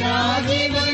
्यादेव 0.00 0.91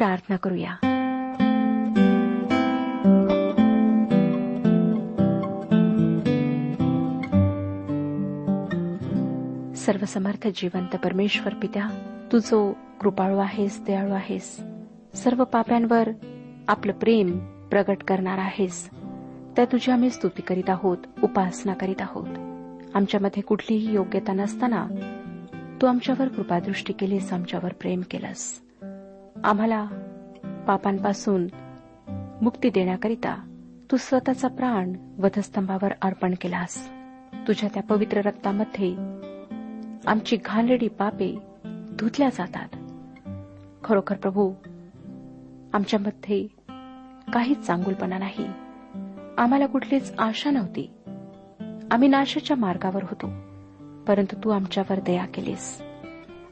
प्रार्थना 0.00 0.36
करूया. 0.36 0.70
सर्वसमर्थ 9.74 10.48
जिवंत 10.54 10.96
परमेश्वर 10.96 11.54
पित्या 11.54 11.88
तू 12.32 12.38
जो 12.38 12.72
कृपाळू 13.00 13.38
आहेस 13.38 13.84
दयाळू 13.86 14.12
आहेस 14.12 14.60
सर्व 15.14 15.44
पाप्यांवर 15.44 16.08
आपलं 16.68 16.92
प्रेम 16.92 17.38
प्रगट 17.70 18.04
करणार 18.08 18.38
आहेस. 18.38 18.90
त्या 19.56 19.64
तुझी 19.64 19.90
आम्ही 19.90 20.10
स्तुती 20.10 20.42
करीत 20.42 20.70
आहोत 20.70 20.98
उपासना 21.22 21.74
करीत 21.74 22.00
आहोत. 22.00 22.28
आमच्यामध्ये 22.94 23.42
कुठलीही 23.42 23.94
योग्यता 23.94 24.32
नसताना 24.32 24.86
तू 25.82 25.86
आमच्यावर 25.86 26.28
कृपादृष्टी 26.28 26.92
केलीस 26.92 27.32
आमच्यावर 27.32 27.72
प्रेम 27.72 28.00
केलंस. 28.10 28.69
आम्हाला 29.44 29.84
पापांपासून 30.66 31.46
मुक्ती 32.42 32.70
देण्याकरिता 32.70 33.56
तू 33.90 33.96
स्वतःचा 33.96 34.48
प्राण 34.48 34.92
वधस्तंभावर 35.18 35.92
अर्पण 36.02 36.34
केलास. 36.40 36.90
तुझ्या 37.48 37.68
त्या 37.74 37.82
पवित्र 37.82 38.20
रक्तामध्ये 38.20 38.96
आमची 40.06 40.36
घाणेरडी 40.44 40.88
पापे 40.88 41.38
धुतल्या 41.98 42.28
जातात. 42.28 42.68
खरोखर 43.84 44.16
प्रभू 44.16 44.52
आमच्यामध्ये 45.72 46.46
काहीच 47.32 47.60
चांगुलपणा 47.60 48.18
नाही. 48.18 48.46
आम्हाला 49.38 49.66
कुठलीच 49.66 50.14
आशा 50.18 50.50
नव्हती. 50.50 50.90
आम्ही 51.90 52.08
नाशाच्या 52.08 52.56
मार्गावर 52.56 53.02
होतो 53.02 53.26
परंतु 54.04 54.36
तू 54.44 54.50
आमच्यावर 54.50 55.00
दया 55.00 55.24
केलीस. 55.24 55.82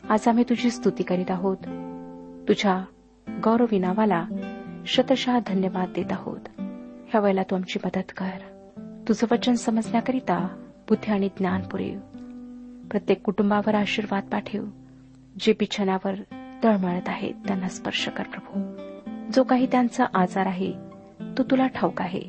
आज 0.09 0.29
आम्ही 0.29 0.45
तुझी 0.45 0.71
स्तुती 0.71 1.03
करीत 1.03 1.31
आहोत. 1.31 1.88
तुझ्या 2.49 2.85
गौरवी 3.45 3.79
नावाला 3.79 4.27
शतशः 4.87 5.39
धन्यवाद 5.47 5.89
देत 5.95 6.05
आहोत. 6.11 6.41
ह्या 7.09 7.21
वेळेला 7.21 7.43
तू 7.43 7.57
आमची 7.57 7.79
मदत 7.85 8.13
कर. 8.17 8.65
तुझं 9.09 9.27
वचन 9.31 9.55
समजण्याकरिता 9.55 10.67
बुद्धी 10.89 11.13
आणि 11.13 11.29
ज्ञान 11.39 11.63
पुरेव. 11.63 11.99
प्रत्येक 12.91 13.23
कुटुंबावर 13.23 13.75
आशीर्वाद 13.75 14.25
पाठव. 14.33 14.65
जे 15.41 15.53
बिछाण्यावर 15.53 16.15
तळमळत 16.65 17.09
आहेत 17.09 17.35
त्यांना 17.47 17.69
स्पर्श 17.69 18.09
कर 18.09 18.25
प्रभू. 18.25 18.77
जो 19.33 19.43
काही 19.43 19.67
त्यांचा 19.67 20.05
आजार 20.15 20.47
आहे 20.47 20.73
तो 21.39 21.43
तुला 21.43 21.67
ठाऊक 21.67 22.01
आहे. 22.01 22.23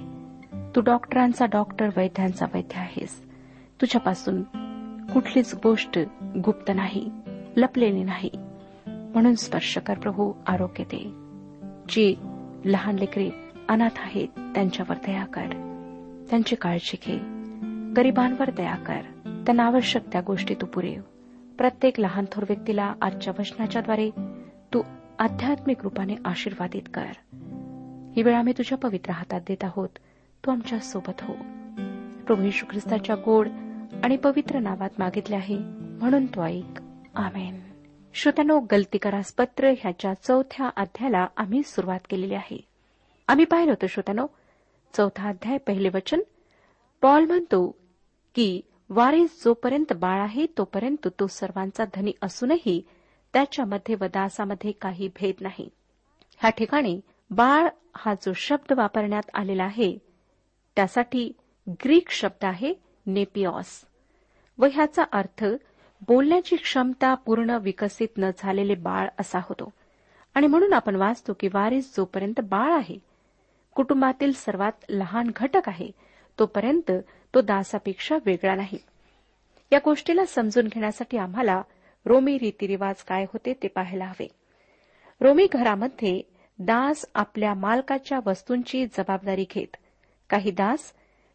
तू 0.75 0.81
डॉक्टरांचा 0.81 1.45
डॉक्टर 1.45 1.89
वैद्यांचा 1.98 2.45
वैद्य 2.54 2.80
आहेस. 2.80 3.25
तुझ्यापासून 3.81 4.42
कुठलीच 5.13 5.56
गोष्ट 5.63 6.00
गुप्त 6.45 6.72
नाही 6.75 7.12
लपलेली 7.57 8.04
नाही. 8.04 8.49
म्हणून 9.14 9.36
स्पर्श 9.36 9.78
कर 9.78 10.00
प्रभू 10.00 10.34
आरोग्य 10.48 10.84
दे. 10.84 11.14
जी 11.90 12.16
लहान 12.66 12.96
लेकरे 12.96 13.30
अनाथ 13.70 13.98
आहेत 13.98 14.28
त्यांच्यावर 14.28 14.96
दया 15.06 15.26
कर. 15.26 15.48
त्यांची 16.30 16.56
काळजी 16.56 16.98
घे. 17.08 17.20
गरिबांवर 17.94 18.50
दया 18.52 18.76
कर. 18.76 19.02
त्यांना 19.46 19.64
आवश्यक 19.64 20.02
त्या 20.12 20.22
गोष्टी 20.22 20.56
तू 20.56 20.66
पुरेव 20.66 21.02
प्रत्येक 21.58 22.00
लहान 22.00 22.26
थोर 22.32 22.44
व्यक्तीला 22.44 22.94
आजच्या 23.02 23.34
वचनाच्याद्वारे 23.40 24.10
तू 24.74 24.82
आध्यात्मिक 25.20 25.78
रूपाने 25.84 26.16
आशीर्वादित 26.26 26.82
कर. 26.94 27.36
ही 28.16 28.22
वेळ 28.22 28.36
आम्ही 28.36 28.54
तुझ्या 28.58 28.78
पवित्र 28.78 29.12
हातात 29.12 29.42
देत 29.48 29.64
आहोत. 29.64 29.90
तू 30.46 30.52
आमच्यासोबत 30.52 31.22
हो. 31.22 31.34
प्रभू 32.28 32.44
यशू 32.44 32.66
ख्रिस्ताच्या 32.72 33.16
गोड 33.16 33.48
आणि 34.04 34.18
पवित्र 34.18 34.60
नावात 34.60 34.90
मागितले 35.00 35.36
आहे 35.36 35.58
म्हणून 36.00 36.26
तो 36.26 36.44
ऐक. 36.44 36.80
आमेन. 37.16 37.60
श्रोत्यानो 38.14 38.60
गलती 38.72 38.98
करास 38.98 39.32
पत्र 39.34 39.70
ह्याच्या 39.80 40.14
चौथ्या 40.14 40.70
अध्यायाला 40.76 41.26
आम्ही 41.38 41.62
सुरुवात 41.64 42.00
केलेली 42.10 42.34
आहे. 42.34 42.58
आम्ही 43.28 43.46
पाहिलं 43.46 43.72
होतं 43.72 43.88
श्रोत्यानो 43.88 44.26
चौथा 44.94 45.30
अध्याय 45.30 45.58
पहिले 45.58 45.90
वचन. 45.90 46.22
पॉल 47.02 47.26
म्हणतो 47.26 47.66
की 48.36 48.62
वारीस 48.90 49.44
जोपर्यंत 49.44 49.94
बाळ 49.94 50.20
आहे 50.22 50.46
तोपर्यंत 50.58 51.08
तो 51.20 51.28
सर्वांचा 51.28 51.86
धनी 51.96 52.12
असूनही 52.22 52.82
त्याच्यामध्ये 53.34 53.96
व 53.96 54.06
दासामध्ये 54.14 54.72
काही 54.72 55.08
भेद 55.16 55.42
नाही. 55.42 55.70
ह्या 56.42 56.50
ठिकाणी 56.50 57.00
बाळ 57.32 57.68
हा 57.96 58.14
जो 58.14 58.34
शब्द 58.36 58.74
वापरण्यात 58.74 59.30
आलेला 59.34 59.64
आहे 59.64 59.98
त्यासाठी 60.76 61.32
ग्रीक 61.84 62.10
शब्द 62.12 62.46
आहे 62.46 62.74
नेपिऑस 63.06 63.84
व 64.58 64.66
ह्याचा 64.74 65.04
अर्थ 65.12 65.44
बोलण्याची 66.07 66.56
क्षमता 66.56 67.13
पूर्ण 67.13 67.50
विकसित 67.50 68.07
न 68.18 68.30
झालेले 68.38 68.75
बाळ 68.75 69.07
असा 69.19 69.40
होतो. 69.40 69.69
आणि 70.34 70.48
म्हणून 70.48 70.74
आपण 70.74 70.96
वाचतो 70.96 71.34
की 71.40 71.48
वारीस 71.54 71.96
जोपर्यंत 71.98 72.40
बाळ 72.44 72.72
आहे 72.74 72.98
कुटुंबातील 73.75 74.31
सर्वात 74.31 74.72
लहान 74.90 75.31
घटक 75.36 75.69
आहे 75.69 75.92
तोपर्यंत 76.40 76.92
तो 77.34 77.42
दासापेक्षा 77.42 78.18
वेगळा 78.25 78.56
नाही. 78.56 78.78
या 79.72 79.80
गोष्टीला 79.86 80.25
समजून 80.25 80.68
घेण्यासाठी 80.68 81.18
आम्हाला 81.18 81.62
रोमी 82.06 82.38
रीतिरिवाज 82.38 83.04
काय 83.04 83.24
होते 83.24 83.54
ते 83.63 83.68
पाहायला 83.68 84.06
हवे. 84.06 84.28
रोमी 85.22 85.48
घरामध्ये 85.54 86.22
दास 86.60 87.06
आपल्या 87.16 87.54
मालकाच्या 87.54 88.19
वस्तूंची 88.25 88.86
जबाबदारी 88.86 89.46
घेत. 89.56 89.75
काही 90.30 90.51
दास 90.51 90.94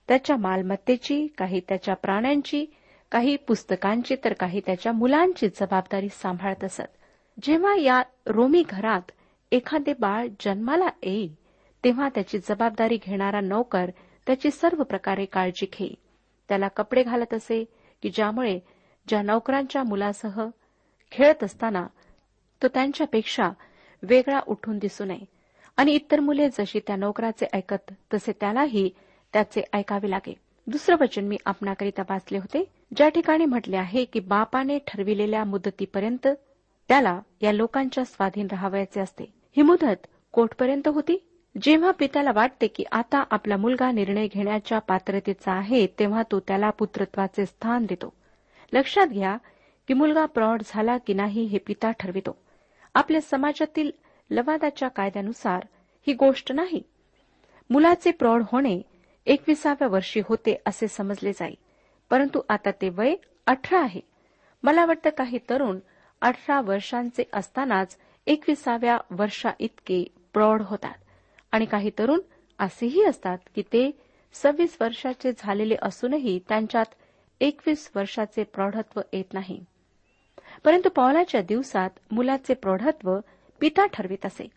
त्याच्या 0.09 0.37
मालमत्तेची 0.37 1.27
काही 1.27 1.61
त्याच्या 1.69 1.95
प्राण्यांची 1.95 2.67
काही 3.15 3.37
पुस्तकांची 3.37 4.17
तर 4.25 4.33
काही 4.33 4.61
त्याच्या 4.67 4.93
मुलांची 4.93 5.49
जबाबदारी 5.49 6.09
सांभाळत 6.09 6.65
असत. 6.65 6.83
जेव्हा 7.43 7.77
या 7.77 8.03
रोमी 8.27 8.65
घरात 8.71 9.11
एखादे 9.53 9.93
बाळ 9.99 10.27
जन्माला 10.41 10.89
येई 11.03 11.29
तेव्हा 11.85 12.09
त्याची 12.09 12.39
जबाबदारी 12.39 12.99
घेणारा 13.07 13.41
नौकर 13.41 13.91
त्याची 14.27 14.51
सर्व 14.51 14.83
प्रकारे 14.83 15.25
काळजी 15.25 15.67
घे 15.67 15.95
त्याला 16.49 16.69
कपडे 16.69 17.03
घालत 17.03 17.35
असे 17.35 17.65
की 18.03 18.11
ज्यामुळे 18.11 18.59
ज्या 19.09 19.23
नौकरांच्या 19.23 19.83
मुलासह 19.83 20.47
खेळत 21.13 21.45
असताना 21.45 21.87
तो 22.63 22.69
त्यांच्यापेक्षा 22.69 23.51
वेगळा 24.03 24.41
उठून 24.47 24.79
दिसू 24.79 25.05
नये. 25.05 25.25
आणि 25.77 25.93
इतर 25.93 26.21
मुले 26.21 26.49
जशी 26.49 26.81
त्या 26.87 26.97
नोकराचे 26.97 27.47
ऐकत 27.53 27.93
तसे 28.15 28.33
त्यालाही 28.33 28.91
त्याचे 29.33 29.63
ऐकावे 29.73 30.11
लागे. 30.11 30.35
दुसरं 30.67 30.97
वचन 31.01 31.25
मी 31.25 31.37
आपणाकरिता 31.47 32.03
वाचले 32.11 32.39
होते. 32.39 32.65
ज्या 32.97 33.09
ठिकाणी 33.09 33.45
म्हटले 33.45 33.77
आहे 33.77 34.05
की 34.05 34.21
बापाने 34.21 34.79
ठरविलेल्या 34.87 35.45
मुदतीपर्यंत 35.45 36.29
त्याला 36.89 37.21
या 37.43 37.53
लोकांच्या 37.53 38.05
स्वाधीन 38.05 38.47
राहावयाचे 38.51 39.01
असते. 39.01 39.25
ही 39.57 39.63
मुदत 39.63 40.07
कोठपर्यंत 40.33 40.89
होती? 40.89 41.29
जेव्हा 41.63 41.91
पित्याला 41.91 42.33
वाटते 42.35 42.67
की 42.67 42.85
आता 42.93 43.25
आपला 43.31 43.57
मुलगा 43.57 43.91
निर्णय 43.91 44.27
घेण्याच्या 44.27 44.79
पात्रतेचा 44.79 45.53
आहे 45.53 45.87
तेव्हा 45.87 46.23
तो 46.23 46.41
त्याला 46.41 46.71
पुत्रत्वाचे 46.71 47.47
स्थान 47.47 47.87
देतो. 47.87 48.13
लक्षात 48.73 49.07
घ्या 49.07 49.37
की 49.89 49.95
मुलगा 49.95 50.27
प्रौढ 50.27 50.63
झाला 50.67 50.99
की 50.99 51.15
नाही 51.15 51.45
हे 51.45 51.59
पिता 51.59 51.91
ठरवितो. 51.91 52.37
आपल्या 52.95 53.21
समाजातील 53.21 53.91
लवादाच्या 54.31 54.89
कायद्यानुसार 54.89 55.67
ही 56.07 56.13
गोष्ट 56.13 56.53
नाही. 56.53 56.83
मुलाचे 57.71 58.11
प्रौढ 58.11 58.43
होणे 58.53 58.81
एकविसाव्या 59.27 59.89
वर्षी 59.89 60.21
होते 60.25 60.57
असे 60.67 60.89
समजले 60.89 61.33
जाई. 61.33 61.55
परंतु 62.11 62.41
आता 62.49 62.71
ते 62.71 62.89
वय 62.89 63.15
अठरा 63.47 63.81
आहे. 63.81 64.01
मला 64.63 64.85
वाटतं 64.85 65.11
काही 65.11 65.39
तरुण 65.51 65.79
अठरा 66.21 66.61
वर्षांचे 66.61 67.25
असतानाच 67.33 67.99
एकविसाव्या 68.27 68.99
वर्षा 69.11 69.51
इतके 69.59 70.05
प्रौढ 70.33 70.63
होतात. 70.63 70.95
आणि 71.53 71.65
काही 71.65 71.91
तरुण 71.99 72.21
असेही 72.59 73.05
असतात 73.05 73.39
की 73.55 73.63
ते 73.63 73.91
सव्वीस 74.33 74.77
वर्षाचे 74.81 75.33
झालेले 75.39 75.77
असूनही 75.83 76.41
त्यांच्यात 76.49 76.95
एकवीस 77.41 77.91
वर्षाचे 77.97 78.43
प्रौढत्व 78.43 79.01
येत 79.13 79.33
नाही. 79.33 79.65
परंतु 80.65 80.89
पौलाच्या 80.89 81.43
दिवसात 81.43 81.91
मुलाचे 82.11 82.55
प्रौढत्व 82.55 83.19
पिता 83.61 83.87
ठरवित 83.87 84.27
असे. 84.27 84.49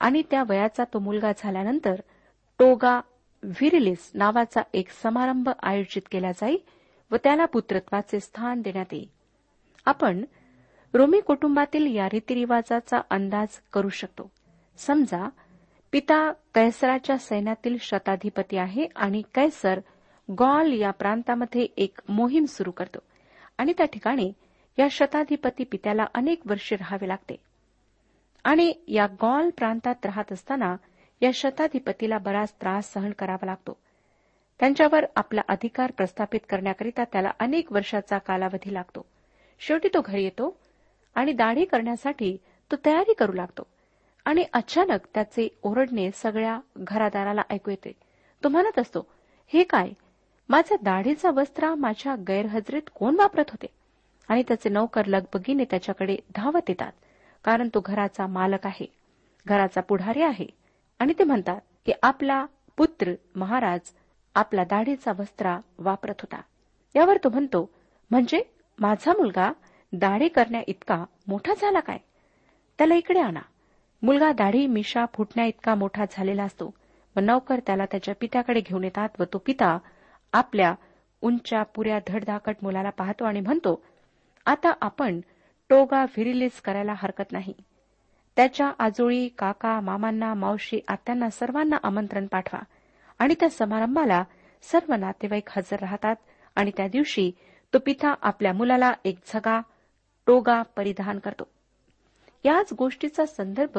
आणि 0.00 0.22
त्या 0.30 0.42
वयाचा 0.48 0.84
तो 0.84 0.98
मुलगा 0.98 1.32
झाल्यानंतर 1.38 1.94
टोगा 2.58 3.00
व्हिरिलिस 3.42 4.10
नावाचा 4.14 4.60
एक 4.74 4.90
समारंभ 4.90 5.48
आयोजित 5.62 6.02
केला 6.10 6.32
जाई 6.32 6.56
व 7.10 7.16
त्याला 7.16 7.44
पुत्रत्वाचे 7.44 8.20
स्थान 8.20 8.60
देण्यात 8.60 8.86
येईल. 8.92 9.10
आपण 9.84 10.24
रोमी 10.94 11.20
कुटुंबातील 11.20 11.96
या 11.96 12.06
रीतिरिवाजाचा 12.06 13.00
अंदाज 13.10 13.48
करू 13.72 13.88
शकतो. 13.88 14.30
समजा 14.76 15.28
पिता 15.92 16.32
कैसराच्या 16.54 17.18
सैन्यातील 17.18 17.76
शताधिपती 17.80 18.56
आहे 18.56 18.86
आणि 18.96 19.22
कैसर 19.34 19.80
गॉल 20.38 20.72
या 20.72 20.90
प्रांतामध्ये 20.90 21.66
एक 21.76 21.98
मोहीम 22.08 22.44
सुरू 22.44 22.70
करतो 22.70 22.98
आणि 23.58 23.72
त्या 23.72 23.86
ठिकाणी 23.86 24.32
या 24.78 24.86
शताधिपती 24.90 25.64
पित्याला 25.64 26.04
अनेक 26.14 26.40
वर्षे 26.46 26.76
राहावे 26.76 27.08
लागते. 27.08 27.36
आणि 28.44 28.74
या 28.88 29.06
गॉल 29.06 29.50
प्रांतात 29.50 29.94
राहत 30.04 30.32
असताना 30.32 30.76
या 31.22 31.30
शताधिपतीला 31.34 32.18
बराच 32.18 32.54
त्रास 32.54 32.92
सहन 32.92 33.10
करावा 33.10 33.46
लागतो. 33.46 33.80
त्यांच्यावर 34.60 35.04
आपला 35.16 35.40
अधिकार 35.48 35.90
प्रस्थापित 35.90 36.40
करण्याकरिता 36.48 37.04
त्याला 37.04 37.30
अनेक 37.40 37.72
वर्षाचा 37.72 38.18
कालावधी 38.18 38.74
लागतो. 38.74 39.06
शेवटी 39.58 39.88
तो 39.94 40.00
घरी 40.04 40.22
येतो 40.24 40.56
आणि 41.14 41.32
दाढी 41.32 41.64
करण्यासाठी 41.64 42.36
तो 42.70 42.76
तयारी 42.86 43.14
करू 43.14 43.32
लागतो. 43.32 43.62
आणि 44.24 44.44
अचानक 44.52 44.98
त्याचे 45.14 45.48
ओरडणे 45.62 46.10
सगळ्या 46.14 46.60
घरादाराला 46.76 47.42
ऐकू 47.50 47.70
येते. 47.70 47.92
तो 48.44 48.48
म्हणत 48.48 48.78
असतो 48.78 49.06
हे 49.46 49.62
काय? 49.62 49.90
माझा 50.48 50.76
दाढीचा 50.82 51.30
वस्त्रा 51.30 51.74
माझ्या 51.74 52.14
गैरहजरीत 52.28 52.82
कोण 52.94 53.16
वापरत 53.16 53.44
होते? 53.48 53.66
आणि 54.28 54.42
त्याचे 54.48 54.68
नौकर 54.68 55.04
लगबगीने 55.04 55.64
त्याच्याकडे 55.64 56.16
धावत 56.36 56.68
येतात 56.68 56.92
कारण 57.44 57.68
तो 57.74 57.80
घराचा 57.80 58.26
मालक 58.26 58.66
आहे. 58.66 58.86
घराचा 59.46 59.80
पुढारी 59.80 60.22
आहे. 60.22 60.46
आणि 60.98 61.12
ते 61.18 61.24
म्हणतात 61.24 61.60
की 61.86 61.92
आपला 62.02 62.46
पुत्र 62.76 63.12
महाराज 63.34 63.80
आपला 64.36 64.64
दाढीचा 64.64 65.12
वस्त्रा 65.18 65.58
वापरत 65.78 66.20
होता. 66.20 66.40
यावर 66.94 67.16
तो 67.24 67.28
म्हणतो 67.28 67.70
म्हणजे 68.10 68.42
माझा 68.78 69.12
मुलगा 69.12 69.52
दाढी 69.92 70.28
करण्या 70.28 70.60
इतका 70.66 71.04
मोठा 71.28 71.54
झाला 71.54 71.80
काय? 71.80 71.98
त्याला 72.78 72.94
इकडे 72.94 73.20
आणा. 73.20 73.40
मुलगा 74.02 74.32
दाढी 74.32 74.66
मिशा 74.66 75.04
फुटण्या 75.14 75.44
इतका 75.44 75.74
मोठा 75.74 76.04
झालेला 76.10 76.44
असतो. 76.44 76.74
व 77.16 77.20
नौकर 77.20 77.60
त्याला 77.66 77.84
त्याच्या 77.84 78.14
पित्याकडे 78.20 78.60
घेऊन 78.60 78.84
येतात 78.84 79.08
व 79.18 79.24
तो 79.32 79.38
पिता 79.38 79.78
आपल्या 80.32 80.74
उंच्या 81.20 81.62
पुऱ्या 81.62 81.98
धडधाकट 82.06 82.56
मुलाला 82.62 82.90
पाहतो 82.90 83.24
आणि 83.24 83.40
म्हणतो 83.40 83.82
आता 84.46 84.72
आपण 84.80 85.20
टोगा 85.68 86.02
व्हिरिलीज 86.02 86.60
करायला 86.60 86.94
हरकत 86.96 87.32
नाही. 87.32 87.54
त्याच्या 88.36 88.72
आजोळी 88.78 89.28
काका 89.28 89.80
मामांना 89.80 90.34
मावशी 90.34 90.80
आत्यांना 90.88 91.30
सर्वांना 91.30 91.76
आमंत्रण 91.82 92.26
पाठवा. 92.26 92.60
आणि 93.18 93.34
त्या 93.40 93.48
समारंभाला 93.50 94.24
सर्व 94.62 94.94
नातेवाईक 94.94 95.48
हजर 95.50 95.80
राहतात 95.80 96.16
आणि 96.54 96.70
त्या 96.76 96.88
दिवशी 96.88 97.30
तो 97.74 97.78
पिता 97.78 98.14
आपल्या 98.22 98.52
मुलाला 98.52 98.92
एक 99.04 99.18
झगा 99.26 99.60
टोगा 100.26 100.62
परिधान 100.62 101.18
करतो. 101.18 101.44
याच 102.44 102.72
गोष्टीचा 102.72 103.26
संदर्भ 103.26 103.78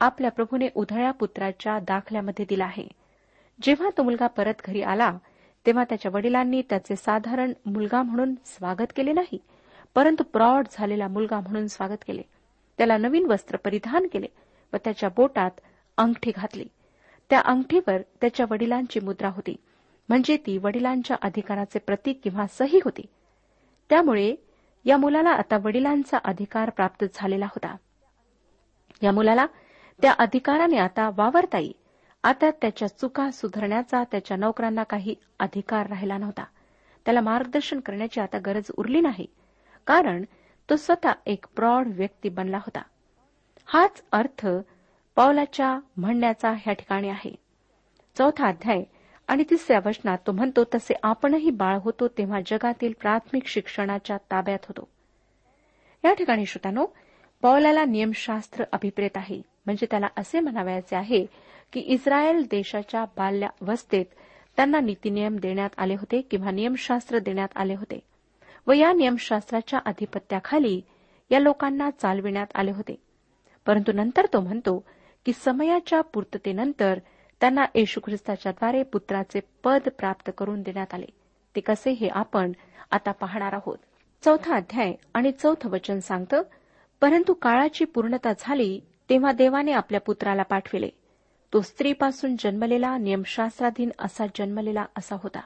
आपल्या 0.00 0.30
प्रभूने 0.30 0.68
उधळ्या 0.74 1.10
पुत्राच्या 1.10 1.78
दाखल्यामध्ये 1.78 2.44
दिला 2.48 2.64
आहे. 2.64 2.88
जेव्हा 3.62 3.90
तो 3.98 4.02
मुलगा 4.02 4.26
परत 4.26 4.54
घरी 4.64 4.82
आला 4.82 5.12
तेव्हा 5.66 5.84
त्याच्या 5.84 6.10
वडिलांनी 6.14 6.62
त्याचे 6.62 6.96
साधारण 6.96 7.52
मुलगा 7.66 8.02
म्हणून 8.02 8.34
स्वागत 8.46 8.92
केले 8.96 9.12
नाही 9.12 9.38
परंतु 9.94 10.24
प्रौढ 10.24 10.66
झालेला 10.70 11.08
मुलगा 11.08 11.40
म्हणून 11.40 11.66
स्वागत 11.66 12.04
केले. 12.06 12.22
त्याला 12.78 12.96
नवीन 12.96 13.26
वस्त्र 13.30 13.56
परिधान 13.56 14.06
केले 14.12 14.26
व 14.72 14.76
त्याच्या 14.84 15.08
बोटात 15.08 15.60
अंगठी 15.96 16.32
घातली. 16.36 16.64
त्या 17.30 17.40
अंगठीवर 17.44 18.00
त्याच्या 18.20 18.46
वडिलांची 18.50 19.00
मुद्रा 19.00 19.28
होती. 19.28 19.56
म्हणजे 20.08 20.36
ती 20.36 20.58
वडिलांच्या 20.58 21.16
अधिकाराचे 21.22 21.78
प्रतीक 21.78 22.20
किंवा 22.22 22.46
सही 22.46 22.80
होती. 22.84 23.02
त्यामुळे 23.90 24.34
या 24.84 24.96
मुलाला 24.96 25.30
आता 25.30 25.56
वडिलांचा 25.56 26.18
अधिकार 26.24 26.70
प्राप्त 26.70 27.04
झालेला 27.14 27.46
होता. 27.46 27.76
या 29.02 29.12
मुलाला 29.12 29.46
त्या 30.02 30.12
अधिकाराने 30.12 30.76
आता 30.76 31.10
वावरता 31.16 31.58
येईल 31.58 31.72
आता 32.22 32.50
त्याच्या 32.50 32.88
चुका 32.88 33.30
सुधारण्याचा 33.30 34.04
त्याच्या 34.04 34.36
नोकरांना 34.36 34.82
काही 34.82 35.14
अधिकार 35.38 35.86
राहिला 35.86 36.18
नव्हता. 36.18 36.44
त्याला 37.04 37.20
मार्गदर्शन 37.20 37.80
करण्याची 37.80 38.20
आता 38.20 38.38
गरज 38.46 38.70
उरली 38.76 39.00
नाही. 39.00 39.26
कारण 39.86 40.24
तो 40.70 40.76
स्वतः 40.76 41.12
एक 41.26 41.46
प्रौढ 41.56 41.86
व्यक्ती 41.86 42.28
बनला 42.28 42.56
होता. 42.56 42.82
हाच 43.66 44.02
अर्थ 44.12 44.46
पावलाच्या 45.16 45.78
म्हणण्याचा 45.96 46.50
ह्या 46.50 46.72
ठिकाणी 46.72 47.08
आहे. 47.08 47.34
चौथा 48.18 48.46
अध्याय 48.46 48.82
आणि 49.28 49.44
तिसऱ्या 49.50 49.78
वचनात 49.86 50.18
तो 50.26 50.32
म्हणतो 50.32 50.64
तसे 50.64 50.94
आपणही 51.02 51.50
बाळ 51.50 51.78
होतो 51.78 52.08
तेव्हा 52.08 52.40
जगातील 52.46 52.92
प्राथमिक 53.00 53.46
शिक्षणाच्या 53.46 54.16
ताब्यात 54.16 54.58
होतो. 54.62 54.88
या 56.04 56.12
ठिकाणी 56.14 56.46
श्रोतानो 56.46 56.86
पौलाला 57.42 57.84
नियमशास्त्र 57.84 58.64
अभिप्रेत 58.72 59.16
आहे. 59.16 59.40
म्हणजे 59.66 59.86
त्याला 59.90 60.06
असे 60.16 60.40
म्हणावायचे 60.40 60.96
आहे 60.96 61.26
की 61.72 61.80
इस्रायल 61.80 62.42
देशाच्या 62.50 63.04
बाल्यावस्थेत 63.16 64.04
त्यांना 64.56 64.80
नीतीनियम 64.80 65.36
देण्यात 65.36 65.70
आले 65.78 65.94
होते 65.94 66.20
किंवा 66.20 66.50
नियमशास्त्र 66.50 67.18
देण्यात 67.18 67.56
आले 67.56 67.74
होते 67.74 67.98
व 68.66 68.72
या 68.72 68.92
नियमशास्त्राच्या 68.92 69.78
आधिपत्याखाली 69.84 70.80
या 71.30 71.38
लोकांना 71.38 71.90
चालविण्यात 71.90 72.46
आले 72.54 72.70
होते. 72.70 72.96
परंतु 73.66 73.92
नंतर 73.92 74.26
तो 74.32 74.40
म्हणतो 74.40 74.84
की 75.24 75.32
समयाच्या 75.32 76.00
पूर्ततेनंतर 76.00 76.98
त्यांना 77.40 77.64
येशू 77.74 78.00
ख्रिस्ताच्याद्वारे 78.00 78.82
पुत्राचे 78.82 79.40
पद 79.64 79.80
प्राप्त 79.98 80.30
करून 80.38 80.62
देण्यात 80.62 80.94
आले. 80.94 81.06
ते 81.56 81.60
कसे 81.60 81.90
हे 81.90 82.08
आपण 82.08 82.52
आता 82.90 83.12
पाहणार 83.12 83.52
आहोत. 83.52 83.78
चौथा 84.24 84.56
अध्याय 84.56 84.92
आणि 85.14 85.32
चौथं 85.32 85.70
वचन 85.70 85.98
सांगतं 85.98 86.42
परंतु 87.00 87.32
काळाची 87.32 87.84
पूर्णता 87.84 88.32
झाली 88.38 88.80
तेव्हा 89.10 89.32
देवाने 89.32 89.72
आपल्या 89.72 90.00
पुत्राला 90.00 90.42
पाठविले. 90.42 90.88
तो 91.52 91.60
स्त्रीपासून 91.60 92.36
जन्मलेला 92.38 92.98
नियमशास्त्राधीन 92.98 93.90
असा 93.98 94.26
जन्मलेला 94.26 94.84
असा 94.98 95.16
होता. 95.22 95.40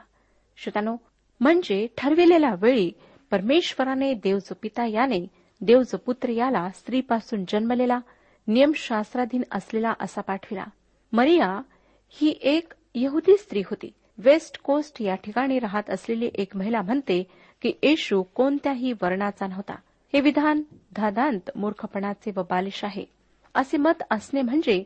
श्रोतानो 0.57 0.95
म्हणजे 1.39 1.87
ठरविलेल्या 1.97 2.55
वेळी 2.59 2.91
परमेश्वराने 3.31 4.13
देवजो 4.13 4.53
पिता 4.61 4.85
याने 4.85 5.27
देवजो 5.61 5.97
पुत्र 5.97 6.29
याला 6.29 6.69
स्त्रीपासून 6.69 7.43
जन्मलेला 7.47 7.99
नियमशास्त्राधीन 8.49 9.41
असलेला 9.51 9.93
असा 9.99 10.21
पाठविला. 10.21 10.63
मरिया 11.13 11.61
ही 12.09 12.39
एक 12.41 12.73
यहुदी 12.95 13.37
स्त्री 13.37 13.59
होती. 13.59 13.91
वेस्ट 14.17 14.61
कोस्ट 14.61 15.01
या 15.01 15.15
ठिकाणी 15.15 15.59
राहत 15.59 15.89
असलेली 15.89 16.29
एक 16.35 16.55
महिला 16.55 16.81
म्हणते 16.81 17.23
की 17.61 17.73
येशू 17.83 18.23
कोणत्याही 18.23 18.93
वर्णाचा 18.93 19.47
नव्हता. 19.47 19.75
हे 20.13 20.21
विधान 20.21 20.63
धादांत 20.95 21.49
मूर्खपणाचे 21.55 22.31
व 22.35 22.43
बालिश 22.43 22.83
आहे. 22.83 23.05
असे 23.55 23.77
मत 23.77 24.03
असणे 24.11 24.41
म्हणजे 24.41 24.83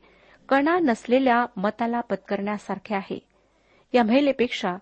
कणा 0.49 0.79
नसलेल्या 0.79 1.45
मताला 1.57 2.01
पत्करण्यासारखे 2.01 2.95
आहे. 2.95 3.19
या 3.93 4.03
महिलेपेक्षा 4.03 4.75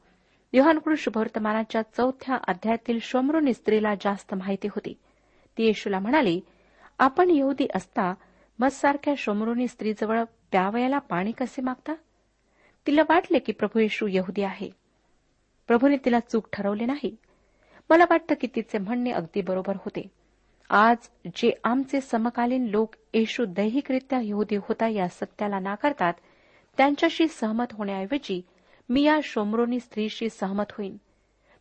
योहानकृ 0.54 0.96
शुभवर्तमानाच्या 0.98 1.82
चौथ्या 1.82 2.38
अध्यायातील 2.48 3.00
शोमरोनी 3.02 3.54
स्त्रीला 3.54 3.96
जास्त 3.96 4.34
माहिती 4.34 4.68
होती. 4.68 4.94
ती 5.58 5.66
येशूला 5.66 6.00
म्हणाली 6.00 6.42
आपण 7.00 7.30
येऊदी 7.30 7.68
असता 7.76 8.14
मत्सारख्या 8.62 9.14
शोमरोनी 9.18 9.68
स्त्रीजवळ 9.68 10.24
प्यावयाला 10.24 11.00
पाणी 11.00 11.32
कसे 11.32 11.62
मागता? 11.62 11.94
तिला 12.88 13.02
वाटले 13.10 13.40
की 13.40 13.52
प्रभू 13.52 13.80
येशू 13.80 14.08
यहुदी 14.08 14.42
आहे. 14.42 14.70
प्रभूने 15.68 15.98
तिला 16.06 16.20
चूक 16.20 16.48
ठरवले 16.54 16.86
नाही. 16.86 17.16
मला 17.90 18.04
वाटतं 18.10 18.36
की 18.42 18.48
तिचे 18.56 18.78
म्हणणे 18.78 19.12
अगदी 19.12 19.42
बरोबर 19.42 19.76
होते. 19.76 20.08
आज 20.70 20.98
जे 21.36 21.52
आमचे 21.64 22.02
समकालीन 22.02 22.66
लोक 22.66 22.96
येशू 23.14 23.46
दैहिकरित्या 23.46 24.20
यहुदी 24.24 24.56
होता 24.56 24.88
या 24.88 25.08
सत्याला 25.08 25.60
नाकारतात 25.60 26.14
त्यांच्याशी 26.78 27.28
सहमत 27.28 27.66
होण्याऐवजी 27.72 28.42
मी 28.90 29.04
या 29.04 29.20
शोमरोनी 29.24 29.80
स्त्रीशी 29.80 30.30
सहमत 30.30 30.72
होईन. 30.72 30.98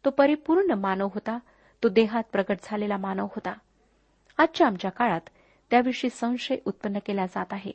तो 0.04 0.10
परिपूर्ण 0.10 0.70
मानव 0.70 1.08
होता 1.14 1.38
तो 1.82 1.88
देहात 1.88 2.22
प्रकट 2.32 2.56
झालेला 2.62 2.96
मानव 2.96 3.24
होता. 3.24 3.52
आजच्या 4.38 4.66
आमच्या 4.66 4.90
काळात 4.90 5.20
त्याविषयी 5.70 6.10
संशय 6.10 6.56
उत्पन्न 6.64 6.98
केला 7.06 7.26
जात 7.26 7.52
आहे. 7.52 7.72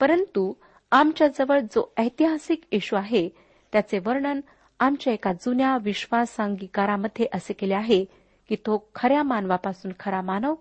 परंतु 0.00 0.52
आमच्याजवळ 0.90 1.60
जो 1.60 1.92
ऐतिहासिक 1.96 2.60
इशू 2.70 2.96
आहे 2.96 3.28
त्याचे 3.72 3.98
वर्णन 3.98 4.40
आमच्या 4.80 5.12
एका 5.12 5.32
जुन्या 5.32 5.78
विश्वासांगीकारामध्ये 5.82 7.26
असे 7.34 7.52
केले 7.52 7.74
आहे 7.74 8.04
की 8.48 8.54
तो 8.54 8.88
खऱ्या 8.94 9.22
मानवापासून 9.22 9.92
खरा 10.00 10.20
मानव 10.20 10.54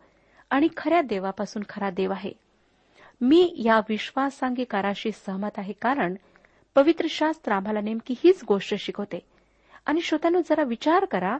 आणि 0.49 0.67
खऱ्या 0.77 1.01
देवापासून 1.01 1.63
खरा 1.69 1.89
देव 1.89 2.11
आहे. 2.11 2.31
मी 3.21 3.53
या 3.57 3.81
विश्वासांगीकाराशी 3.89 5.11
सहमत 5.11 5.49
आहे 5.57 5.73
कारण 5.73 6.15
पवित्र 6.75 7.05
शास्त्र 7.09 7.51
आम्हाला 7.51 7.81
नेमकी 7.81 8.13
हीच 8.23 8.43
गोष्ट 8.47 8.75
शिकवते. 8.75 9.19
आणि 9.85 10.01
श्रोत्यानो 10.01 10.41
जरा 10.49 10.63
विचार 10.63 11.05
करा 11.05 11.37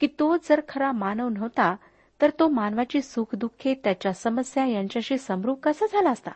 की 0.00 0.06
तो 0.06 0.36
जर 0.36 0.60
खरा 0.68 0.92
मानव 0.92 1.28
नव्हता 1.28 1.76
तर 2.20 2.30
तो 2.38 2.48
मानवाची 2.48 3.02
सुखदुःखे 3.02 3.74
त्याच्या 3.84 4.12
समस्या 4.12 4.66
यांच्याशी 4.66 5.18
समरूप 5.18 5.60
कसा 5.62 5.86
झाला 5.86 6.10
असता? 6.10 6.30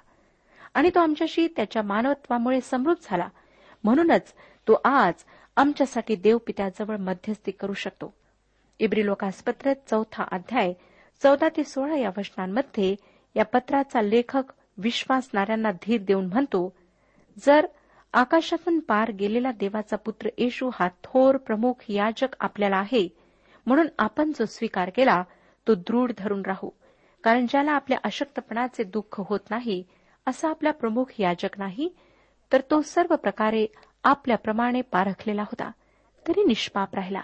आणि 0.75 0.91
तो 0.95 1.01
आमच्याशी 1.01 1.47
त्याच्या 1.57 1.83
मानवत्वामुळे 1.83 2.61
समृद्ध 2.61 3.01
झाला. 3.11 3.29
म्हणूनच 3.85 4.33
तो 4.67 4.81
आज 4.85 5.25
आमच्यासाठी 5.57 6.17
देवपित्याजवळ 6.17 6.97
मध्यस्थी 6.97 7.51
करू 7.51 7.73
शकतो. 7.73 8.13
इब्री 8.81 9.05
लोकासपत्र 9.07 9.73
चौथा 9.91 10.25
अध्याय 10.33 10.73
चौदा 11.23 11.49
ते 11.57 11.65
सोळा 11.65 11.97
या 11.97 12.11
वचनांमध्ये 12.19 12.95
या 13.37 13.45
पत्राचा 13.45 14.03
लेखक 14.03 14.53
विश्वासणाऱ्यांना 14.79 15.71
धीर 15.73 16.03
देऊन 16.03 16.27
म्हणतो 16.27 16.69
जर 17.47 17.67
आकाशातून 18.15 18.79
पार 18.81 19.11
गेलेला 19.11 19.51
देवाचा 19.53 19.97
पुत्र 19.97 20.29
येशू 20.39 20.71
हा 20.75 20.89
थोर 21.05 21.37
प्रमुख 21.37 21.85
याजक 21.89 22.37
आपल्याला 22.41 22.77
आहे 22.77 23.09
म्हणून 23.67 23.89
आपण 23.99 24.33
जो 24.33 24.47
स्वीकार 24.47 24.91
केला 24.91 25.23
तो 25.69 25.75
दृढ 25.75 26.13
धरून 26.19 26.43
राहू. 26.47 26.71
कारण 27.25 27.47
ज्याला 27.51 27.73
आपल्या 27.73 27.99
अशक्तपणाचे 28.05 28.85
दुःख 28.85 29.21
होत 29.21 29.41
नाही 29.51 29.85
असा 30.27 30.51
आपला 30.51 30.71
प्रमुख 30.71 31.05
याजक 31.19 31.59
नाही 31.59 31.89
तर 32.53 32.61
तो 32.71 32.83
सर्व 32.83 33.17
प्रकारे 33.17 33.67
आपल्याप्रमाणे 34.05 34.81
पारखलेला 34.81 35.43
होता. 35.43 35.71
तरी 36.29 36.45
निष्पाप 36.45 36.95
राहिला. 36.95 37.21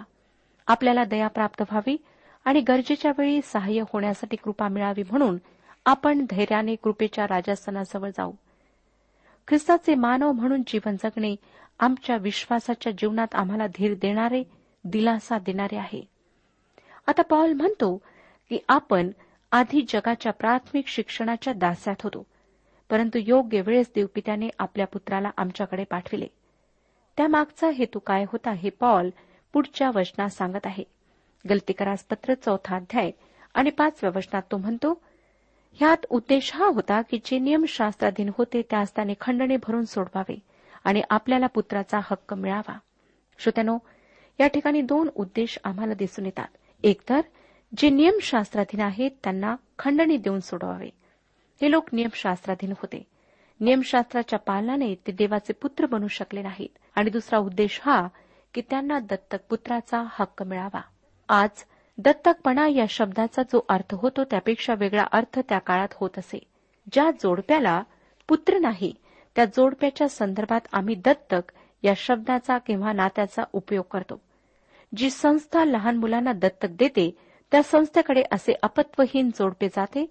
आपल्याला 0.67 1.05
दया 1.05 1.29
प्राप्त 1.29 1.63
व्हावी 1.63 1.97
आणि 2.45 2.61
गरजेच्या 2.61 3.13
वेळी 3.19 3.41
सहाय्य 3.43 3.81
होण्यासाठी 3.81 4.37
कृपा 4.37 4.69
मिळावी 4.69 5.03
म्हणून 5.03 5.39
आपण 5.87 6.27
धैर्याने 6.31 6.75
कृपेच्या 6.75 7.25
राजासनाजवळ 7.25 8.09
जाऊ. 8.09 8.33
ख्रिस्ताचे 9.49 9.95
मानव 9.95 10.33
म्हणून 10.33 10.63
जीवन 10.67 10.95
जगणे 10.95 11.37
आमच्या 11.81 12.17
विश्वासाच्या 12.17 12.93
जीवनात 12.93 13.35
आम्हाला 13.35 13.67
धीर 13.67 13.95
देणारे 13.95 14.45
दिलासा 14.85 15.39
देणारे 15.39 15.77
आहे. 15.77 16.09
आता 17.07 17.23
पॉल 17.23 17.53
म्हणतो 17.53 18.03
की 18.51 18.59
आपण 18.69 19.11
आधी 19.53 19.85
जगाच्या 19.89 20.33
प्राथमिक 20.33 20.89
शिक्षणाच्या 20.89 21.53
दास्यात 21.53 22.03
होतो 22.03 22.27
परंतु 22.91 23.19
योग्य 23.23 23.61
वेळेस 23.61 23.91
देवपित्याने 23.95 24.49
आपल्या 24.59 24.87
पुत्राला 24.87 25.31
आमच्याकडे 25.37 25.85
पाठविले. 25.85 26.27
त्यामागचा 27.17 27.71
हेतू 27.71 27.99
काय 27.99 28.25
होता 28.29 28.53
हे 28.53 28.71
पॉल 28.71 29.11
पुढच्या 29.53 29.91
वचनात 29.95 30.29
सांगत 30.29 30.67
आहे. 30.67 30.85
गलतीकरास 31.45 32.05
पत्र 32.05 32.35
चौथा 32.35 32.77
अध्याय 32.77 33.11
आणि 33.55 33.71
पाचव्या 33.71 34.11
वचनात 34.17 34.43
तो 34.53 34.57
म्हणतो 34.57 34.93
ह्यात 35.73 36.07
उद्देश 36.11 36.55
हा 36.55 36.67
होता 36.67 37.01
की 37.03 37.19
जे 37.25 37.39
नियमशास्त्राधीन 37.39 38.31
होते 38.39 38.63
त्यास 38.63 38.95
त्याने 38.97 39.15
खंडणे 39.21 39.57
भरून 39.57 39.85
सोडवावे 39.85 40.39
आणि 40.85 41.03
आपल्याला 41.11 41.47
पुत्राचा 41.47 42.01
हक्क 42.05 42.35
मिळावा. 42.35 42.79
श्रोत्यानो 43.39 43.79
या 44.41 44.47
ठिकाणी 44.47 44.81
दोन 44.83 45.09
उद्देश 45.15 45.59
आम्हाला 45.65 45.95
दिसून 45.95 46.27
येतात. 46.27 46.49
एकतर 46.83 47.21
जे 47.79 47.91
नियमशास्त्राधीन 47.91 48.81
आहेत 48.81 49.11
त्यांना 49.25 49.57
खंडणी 49.79 50.17
देऊन 50.17 50.41
सोडवावे. 50.41 50.91
हे 51.61 51.71
लोक 51.71 51.85
नियमशास्त्राधीन 51.93 52.71
होते. 52.71 53.07
नियमशास्त्राच्या 53.61 54.39
पालनाने 54.39 54.95
ते 54.95 55.13
देवाचे 55.13 55.53
पुत्र 55.53 55.87
बनू 55.87 56.09
शकले 56.09 56.43
नाहीत. 56.43 56.79
आणि 56.95 57.11
दुसरा 57.11 57.39
उद्देश 57.39 57.81
हा 57.85 58.09
की 58.55 58.63
त्यांना 58.71 58.99
दत्तक 58.99 59.39
पुत्राचा 59.51 60.05
हक्क 60.11 60.43
मिळावा. 60.43 60.81
आज 61.29 61.65
दत्तकपणा 61.99 62.69
या 62.69 62.85
शब्दाचा 62.89 63.43
जो 63.43 63.65
अर्थ 63.69 63.95
होतो 63.95 64.25
त्यापेक्षा 64.25 64.75
वेगळा 64.79 65.05
अर्थ 65.13 65.39
त्या 65.49 65.59
काळात 65.59 65.89
होत 65.93 66.11
असे. 66.19 66.39
ज्या 66.93 67.11
जोडप्याला 67.11 67.83
पुत्र 68.29 68.59
नाही 68.59 68.95
त्या 69.37 69.45
जोडप्याच्या 69.45 70.09
संदर्भात 70.09 70.61
आम्ही 70.73 70.95
दत्तक 70.95 71.53
या 71.83 71.93
शब्दाचा 71.97 72.59
किंवा 72.59 72.93
नात्याचा 72.93 73.43
उपयोग 73.53 73.85
करतो. 73.91 74.21
जी 74.97 75.11
संस्था 75.11 75.65
लहान 75.65 75.97
मुलांना 75.97 76.33
दत्तक 76.33 76.69
देते 76.69 77.26
त्या 77.51 77.63
संस्थेकडे 77.63 78.23
असे 78.33 78.55
अपत्वहीन 78.63 79.31
जोडपे 79.35 79.69
जाते 79.69 80.05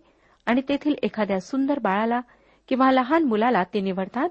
आणि 0.46 0.62
तेथील 0.70 0.96
एखाद्या 1.04 1.39
सुंदर 1.39 1.80
बाळाला 1.80 2.20
किंवा 2.68 2.92
लहान 2.92 3.24
मुलाला 3.24 3.63
ते 3.63 3.82
निवडतात 3.82 4.30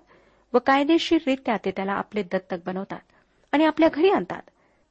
व 0.53 0.59
कायदेशीररित्या 0.59 1.57
ते 1.65 1.71
त्याला 1.71 1.93
आपले 1.93 2.23
दत्तक 2.23 2.57
बनवतात 2.67 3.01
आणि 3.53 3.65
आपल्या 3.65 3.89
घरी 3.95 4.11
आणतात. 4.11 4.43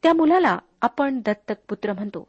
त्या 0.03 0.13
मुलाला 0.13 0.57
आपण 0.81 1.19
दत्तक 1.25 1.53
पुत्र 1.69 1.93
म्हणतो. 1.93 2.27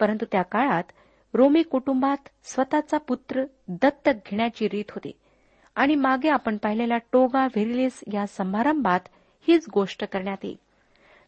परंतु 0.00 0.26
त्या 0.32 0.42
काळात 0.42 0.92
रोमी 1.34 1.62
कुटुंबात 1.62 2.28
स्वतःचा 2.44 2.98
पुत्र 2.98 3.44
दत्तक 3.68 4.28
घेण्याची 4.30 4.68
रीत 4.68 4.90
होती 4.90 5.12
आणि 5.74 5.94
मागे 5.94 6.28
आपण 6.28 6.56
पाहिलेल्या 6.56 6.98
टोगा 7.12 7.44
व्हेरिलिस 7.44 8.04
या 8.12 8.26
समारंभात 8.26 9.00
हीच 9.48 9.66
गोष्ट 9.74 10.04
करण्यात 10.04 10.36
येईल. 10.42 10.56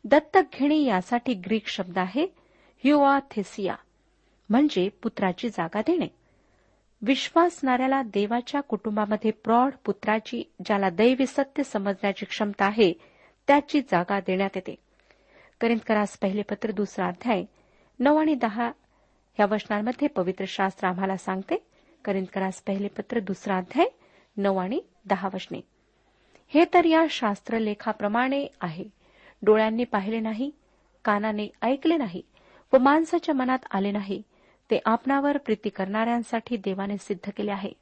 दत्तक 0.05 0.43
घेणे 0.53 0.79
यासाठी 0.79 1.35
ग्रीक 1.35 1.67
शब्द 1.67 1.99
आहे 1.99 2.27
ह्युआथेसिया 2.85 3.75
म्हणजे 4.51 4.89
पुत्राची 4.89 5.49
जागा 5.49 5.81
देणे. 5.81 6.09
विश्वासणाऱ्याला 7.03 8.03
देवाच्या 8.03 8.61
कुटुंबामध्ये 8.61 9.31
प्रौढ 9.31 9.73
पुत्राची 9.85 10.43
ज्याला 10.65 10.91
दैवी 10.91 11.27
सत्य 11.27 11.63
समजण्याची 11.63 12.25
क्षमता 12.25 12.65
आहे 12.65 12.93
त्याची 13.47 13.81
जागा 13.81 14.21
देण्यात 14.21 14.51
येते. 14.55 14.75
करिंदकरास 15.61 16.19
पहिले 16.19 16.43
पत्र 16.43 16.71
दुसरा 16.71 17.07
अध्याय 17.07 17.45
नऊ 17.99 18.17
आणि 18.17 18.35
दहा 18.35 18.71
या 19.41 19.47
वचनांमध्ये 19.47 20.09
पवित्र 20.09 20.45
शास्त्र 20.49 20.89
आम्हाला 20.89 21.17
सांगते. 21.17 21.67
करिंदकरास 22.05 22.63
पहिले 22.63 22.89
पत्र 22.89 23.21
दुसरा 23.21 23.57
अध्याय 23.57 23.87
नऊ 24.37 24.57
आणि 24.57 24.81
दहा 25.05 25.29
वचने. 25.35 25.61
हे 26.49 26.65
तर 26.75 26.85
या 26.85 27.05
शास्त्रलेखाप्रमाणे 27.11 28.47
आहे. 28.61 28.85
डोळ्यांनी 29.43 29.85
पाहिले 29.85 30.21
नाही 30.21 30.51
कानाने 31.05 31.49
ऐकले 31.63 31.97
नाही 31.97 32.23
व 32.73 32.79
माणसाच्या 32.79 33.35
मनात 33.35 33.59
आले 33.71 33.91
नाही 33.91 34.23
ते 34.71 34.79
आपणावर 34.85 35.37
प्रीती 35.37 35.69
करणाऱ्यांसाठी 35.69 36.57
देवाने 36.57 36.97
सिद्ध 36.99 37.31
केले 37.37 37.50
आहे. 37.50 37.73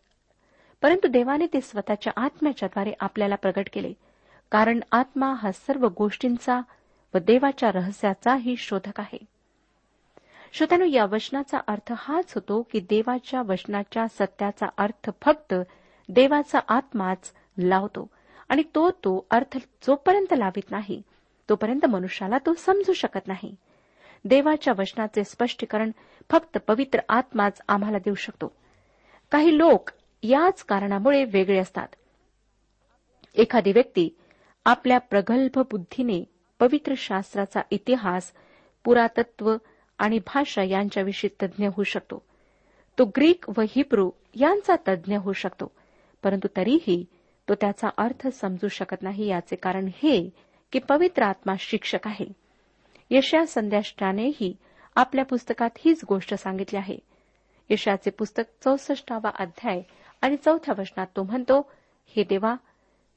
परंतु 0.82 1.08
देवाने 1.08 1.46
ते 1.46 1.60
स्वतःच्या 1.60 2.12
आत्म्याच्याद्वारे 2.16 2.92
आपल्याला 3.00 3.34
प्रगट 3.34 3.68
केले 3.72 3.92
कारण 4.50 4.80
आत्मा 4.92 5.32
हा 5.32 5.52
सर्व 5.52 5.88
गोष्टींचा 5.88 6.60
व 7.14 7.18
देवाच्या 7.18 7.72
रहस्याचाही 7.72 8.56
शोधक 8.56 9.00
आहे. 9.00 9.18
श्रोत्यानो 10.52 10.84
या 10.84 11.04
वचनाचा 11.04 11.58
अर्थ 11.66 11.92
हाच 11.96 12.34
होतो 12.34 12.62
की 12.62 12.80
देवाच्या 12.80 13.42
वचनाच्या 13.42 14.06
सत्याचा 14.08 14.66
अर्थ 14.76 15.10
फक्त 15.22 15.54
देवाचा 16.08 16.58
आत्माच 16.68 17.32
लावतो 17.58 18.08
आणि 18.48 18.62
तो 18.74 18.90
तो 18.90 19.26
अर्थ 19.30 19.58
जोपर्यंत 19.58 20.34
लावित 20.36 20.70
नाही 20.70 21.02
तोपर्यंत 21.48 21.86
मनुष्याला 21.86 22.38
तो 22.38 22.54
समजू 22.54 22.92
शकत 22.92 23.26
नाही. 23.26 23.54
देवाच्या 24.28 24.74
वचनाचे 24.78 25.24
स्पष्टीकरण 25.24 25.90
फक्त 26.30 26.58
पवित्र 26.66 26.98
आत्माच 27.08 27.60
आम्हाला 27.68 27.98
देऊ 27.98 28.14
शकतो. 28.14 28.52
काही 29.30 29.58
लोक 29.58 29.90
याच 30.22 30.64
कारणामुळे 30.64 31.24
वेगळे 31.24 31.58
असतात. 31.58 31.88
एखादी 33.34 33.72
व्यक्ती 33.72 34.08
आपल्या 34.64 34.98
प्रगल्भ 34.98 35.58
बुद्धीने 35.58 36.24
पवित्र 36.60 36.94
शास्त्राचा 36.96 37.60
इतिहास 37.70 38.32
पुरातत्व 38.84 39.56
आणि 39.98 40.18
भाषा 40.18 40.62
यांच्याविषयी 40.62 41.30
तज्ज्ञ 41.42 41.66
होऊ 41.66 41.84
शकतो. 41.84 42.22
तो 42.98 43.04
ग्रीक 43.04 43.44
व 43.48 43.60
हिब्रू 43.60 44.10
यांचा 44.34 44.76
तज्ज्ञ 44.88 45.16
होऊ 45.16 45.32
शकतो 45.32 45.70
परंतु 46.22 46.48
तरीही 46.56 47.04
तो 47.48 47.54
त्याचा 47.54 47.88
अर्थ 47.96 48.28
समजू 48.28 48.68
शकत 48.68 49.02
नाही 49.02 49.26
याचे 49.26 49.56
कारण 49.56 49.88
हे 50.02 50.30
की 50.72 50.78
पवित्र 50.78 51.22
आत्मा 51.22 51.54
शिक्षक 51.58 52.06
आहे. 52.06 52.47
यशा 53.10 53.44
संध्याष्टानेही 53.46 54.56
आपल्या 54.96 55.24
पुस्तकात 55.24 55.70
हीच 55.78 56.00
गोष्ट 56.08 56.34
सांगितली 56.34 56.76
आहे. 56.76 56.98
यशाचे 57.70 58.10
पुस्तक 58.10 58.42
चौसष्टावा 58.64 59.30
अध्याय 59.38 59.82
आणि 60.22 60.36
चौथ्या 60.36 60.74
वचनात 60.78 61.06
तो 61.16 61.22
म्हणतो 61.22 61.70
हे 62.16 62.24
देवा 62.24 62.54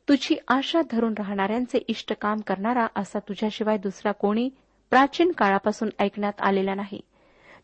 तुझी 0.09 0.35
आशा 0.47 0.81
धरून 0.91 1.13
राहणाऱ्यांचे 1.17 1.77
इष्ट 1.87 2.13
काम 2.21 2.39
करणारा 2.39 2.87
असा 2.95 3.19
तुझ्याशिवाय 3.19 3.77
दुसरा 3.77 4.11
कोणी 4.11 4.49
प्राचीन 4.89 5.31
काळापासून 5.31 5.89
ऐकण्यात 5.99 6.41
आलेला 6.41 6.75
नाही. 6.75 7.01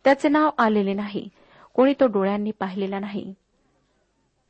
त्याचे 0.03 0.29
नाव 0.29 0.49
आलेले 0.57 0.93
नाही. 0.93 1.29
कोणी 1.73 1.93
तो 1.93 2.07
डोळ्यांनी 2.07 2.51
पाहिलेला 2.51 2.99
नाही. 2.99 3.33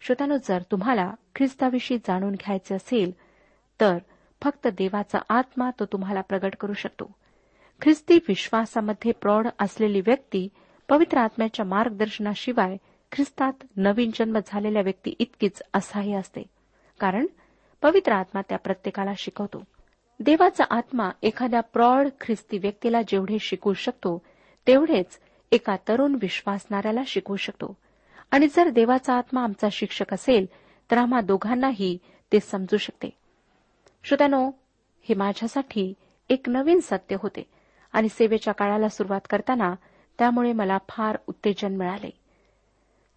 श्रोतानो 0.01 0.37
जर 0.43 0.61
तुम्हाला 0.71 1.13
ख्रिस्ताविषयी 1.35 1.97
जाणून 1.97 2.31
घ्यायचे 2.31 2.75
असेल 2.75 3.11
तर 3.81 3.97
फक्त 4.43 4.67
देवाचा 4.67 5.19
आत्मा 5.29 5.69
तो 5.79 5.85
तुम्हाला 5.85 6.21
प्रगट 6.21 6.55
करू 6.55 6.73
शकतो. 6.73 7.11
ख्रिस्ती 7.81 8.15
विश्वासामध्ये 8.15 9.11
प्रौढ 9.11 9.47
असलेली 9.59 10.01
व्यक्ती 10.01 10.47
पवित्र 10.89 11.17
आत्म्याच्या 11.17 11.65
मार्गदर्शनाशिवाय 11.65 12.77
ख्रिस्तात 13.11 13.53
नवीन 13.75 14.11
जन्म 14.13 14.37
झालेल्या 14.47 14.81
व्यक्ती 14.81 15.13
इतकीच 15.19 15.61
असहाय्य 15.73 16.15
असते. 16.15 16.43
कारण 16.99 17.25
पवित्र 17.81 18.11
आत्मा 18.11 18.41
त्या 18.41 18.57
प्रत्येकाला 18.57 19.11
शिकवतो. 19.17 19.63
देवाचा 20.19 20.63
आत्मा 20.69 21.09
एखाद्या 21.23 21.61
प्रौढ 21.61 22.07
ख्रिस्ती 22.21 22.57
व्यक्तीला 22.57 23.01
जेवढे 23.01 23.39
शिकवू 23.39 23.73
शकतो 23.73 24.21
तेवढेच 24.67 25.19
एका 25.51 25.75
तरुण 25.87 26.17
विश्वासणाऱ्याला 26.21 27.01
शिकवू 27.07 27.35
शकतो. 27.35 27.77
आणि 28.31 28.47
जर 28.47 28.69
देवाचा 28.69 29.13
आत्मा 29.13 29.43
आमचा 29.43 29.67
शिक्षक 29.71 30.13
असेल 30.13 30.45
तर 30.91 30.97
आम्हा 30.97 31.21
दोघांनाही 31.21 31.97
ते 32.33 32.39
समजू 32.39 32.77
शकते. 32.77 33.09
श्रोत्यानो 34.03 34.51
हे 35.01 35.15
माझ्यासाठी 35.15 35.93
एक 36.29 36.49
नवीन 36.49 36.79
सत्य 36.79 37.15
होते. 37.19 37.56
आणि 37.91 38.09
सेवेच्या 38.09 38.53
काळाला 38.53 38.89
सुरुवात 38.89 39.21
करताना 39.29 39.75
त्यामुळे 40.19 40.53
मला 40.53 40.77
फार 40.89 41.17
उत्तेजन 41.27 41.75
मिळाले. 41.75 42.09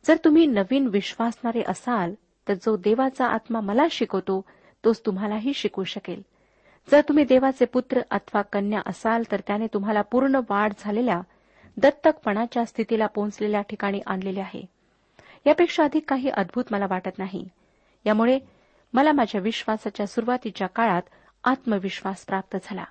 जर 0.07 0.17
तुम्ही 0.25 0.47
नवीन 0.47 0.87
विश्वासणारे 0.87 1.63
असाल 1.69 2.15
तर 2.49 2.55
जो 2.55 2.77
देवाचा 2.77 3.27
आत्मा 3.27 3.61
मला 3.61 3.87
शिकवतो 3.91 4.45
तोच 4.85 5.03
तुम्हालाही 5.07 5.55
शिकू 5.55 5.85
शकेल. 5.85 6.23
जर 6.91 7.01
तुम्ही 7.01 7.25
देवाचे 7.25 7.65
पुत्र 7.65 8.01
अथवा 8.11 8.43
कन्या 8.43 8.83
असाल 8.87 9.23
तर 9.33 9.41
त्याने 9.47 9.67
तुम्हाला 9.67 10.03
पूर्ण 10.03 10.41
वाढ 10.51 10.73
झालेल्या 10.79 11.21
दत्तकपणाच्या 11.77 12.65
स्थितीला 12.65 13.07
पोहोचलेल्या 13.07 13.63
ठिकाणी 13.63 14.01
आणलेले 14.07 14.41
आहे. 14.41 14.63
यापेक्षा 15.47 15.85
अधिक 15.85 16.05
काही 16.09 16.29
अद्भुत 16.29 16.65
मला 16.71 16.87
वाटत 16.91 17.19
नाही. 17.19 17.49
यामुळे 18.07 18.39
मला 18.93 19.13
माझ्या 19.13 19.41
विश्वासाच्या 19.41 20.07
सुरुवातीच्या 20.07 20.67
काळात 20.67 21.03
आत्मविश्वास 21.45 22.25
प्राप्त 22.25 22.57
झाला. 22.63 22.85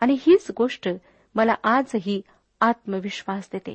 आणि 0.00 0.16
हीच 0.20 0.46
गोष्ट 0.56 0.88
मला 1.34 1.54
आजही 1.64 2.20
आत्मविश्वास 2.60 3.48
देते. 3.52 3.74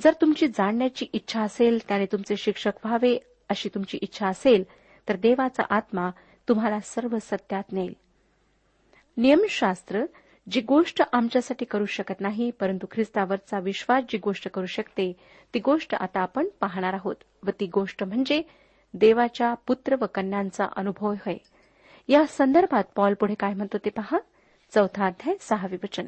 जर 0.00 0.12
तुमची 0.20 0.48
जाणण्याची 0.48 1.06
इच्छा 1.12 1.42
असेल 1.42 1.78
त्याने 1.88 2.06
तुमचे 2.06 2.36
शिक्षक 2.36 2.72
व्हावे 2.84 3.18
अशी 3.48 3.68
तुमची 3.68 3.98
इच्छा 4.02 4.28
असेल 4.28 4.64
तर 5.08 5.16
देवाचा 5.16 5.62
आत्मा 5.70 6.10
तुम्हाला 6.48 6.80
सर्व 6.80 7.18
सत्यात 7.18 7.72
नेईल. 7.72 7.92
नियमशास्त्र 9.16 10.04
जी 10.50 10.60
गोष्ट 10.60 11.02
आमच्यासाठी 11.12 11.64
करू 11.64 11.86
शकत 11.86 12.20
नाही 12.20 12.50
परंतु 12.50 12.86
ख्रिस्तावरचा 12.90 13.58
विश्वास 13.58 14.04
जी 14.08 14.18
गोष्ट 14.18 14.48
करू 14.48 14.66
शकते 14.66 15.12
ती 15.54 15.58
गोष्ट 15.58 15.94
आता 15.94 16.20
आपण 16.20 16.46
पाहणार 16.60 16.94
आहोत 16.94 17.16
व 17.42 17.50
ती 17.60 17.66
गोष्ट 17.66 18.04
म्हणजे 18.04 18.42
देवाच्या 18.94 19.54
पुत्र 19.54 19.96
व 20.00 20.04
कन्यांचा 20.14 20.68
अनुभव 20.76 21.12
होय. 21.12 21.36
या 22.08 22.26
संदर्भात 22.26 22.84
पॉल 22.96 23.14
पुढे 23.14 23.34
काय 23.34 23.54
म्हणतो 23.54 23.78
ते 23.78 23.90
पहा. 23.90 24.18
चौथा 24.74 25.06
अध्याय 25.06 25.36
सहावे 25.40 25.76
वचन. 25.76 26.06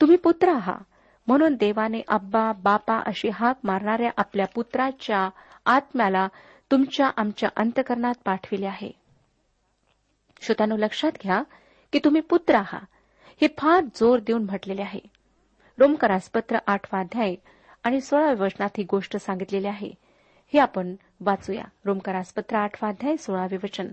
तुम्ही 0.00 0.16
पुत्र 0.16 0.48
आहात 0.48 0.84
म्हणून 1.26 1.54
देवाने 1.54 2.02
अब्बा 2.08 2.52
बापा 2.52 3.02
अशी 3.06 3.28
हाक 3.28 3.56
मारणाऱ्या 3.64 4.10
आपल्या 4.16 4.46
पुत्राच्या 4.46 5.30
आत्म्याला 5.66 6.28
तुमच्या 6.70 7.10
आमच्या 7.16 7.48
अंतकरणात 7.56 8.14
पाठविले 8.24 8.66
आहे. 8.66 8.90
श्रोतानो 10.40 10.76
लक्षात 10.76 11.12
घ्या 11.22 11.42
की 11.92 11.98
तुम्ही 11.98 12.20
पुत्र 12.20 12.54
आहात 12.54 12.86
हे 13.40 13.48
फार 13.58 13.84
जोर 13.84 14.18
देऊन 14.18 14.42
म्हटलेले 14.42 14.82
आहे. 14.82 15.00
रोमकरासपत्र 15.78 16.58
आठवा 16.66 17.00
अध्याय 17.00 17.34
आणि 17.84 18.00
सोळाव्या 18.00 18.44
वचनात 18.44 18.70
ही 18.78 18.84
गोष्ट 18.84 19.16
सांगितलेली 19.16 19.66
आहे. 19.66 19.90
हे 20.52 20.58
आपण 20.58 20.94
वाचूया. 21.20 21.64
रोमकरासपत्र 21.84 22.56
आठवा 22.56 22.88
अध्याय 22.88 23.16
सोळावे 23.16 23.56
वचन. 23.56 23.88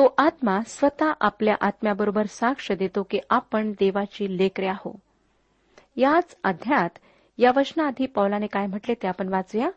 तो 0.00 0.14
आत्मा 0.18 0.62
स्वतः 0.66 1.12
आपल्या 1.20 1.54
आत्म्याबरोबर 1.60 2.26
साक्ष 2.26 2.70
देतो 2.72 3.02
की 3.02 3.18
आपण 3.30 3.72
देवाची 3.72 4.36
लेकरे 4.36 4.66
आहो 4.66 4.92
याच 5.96 6.34
अध्यायात 6.44 6.98
या 7.38 7.50
वचनाआधी 7.56 8.06
पौलाने 8.06 8.46
काय 8.46 8.66
म्हटले 8.66 8.94
ते 8.94 9.08
आपण 9.08 9.28
वाचूया. 9.28 9.68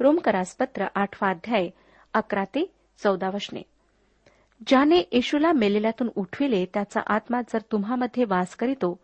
रोमकरासपत्र 0.00 0.86
आठवा 0.94 1.30
अध्याय 1.30 1.68
अकरा 2.14 2.44
ते 2.44 2.64
चौदा 3.02 3.28
वचने. 3.28 3.62
ज्याने 4.66 4.98
येशूला 5.12 5.52
मेलेल्यातून 5.52 6.10
उठविले 6.16 6.64
त्याचा 6.74 7.00
आत्मा 7.06 7.40
जर 7.42 7.62
तुम्हामध्ये 7.72 8.24
वास 8.24 8.54
करीतो 8.56 8.98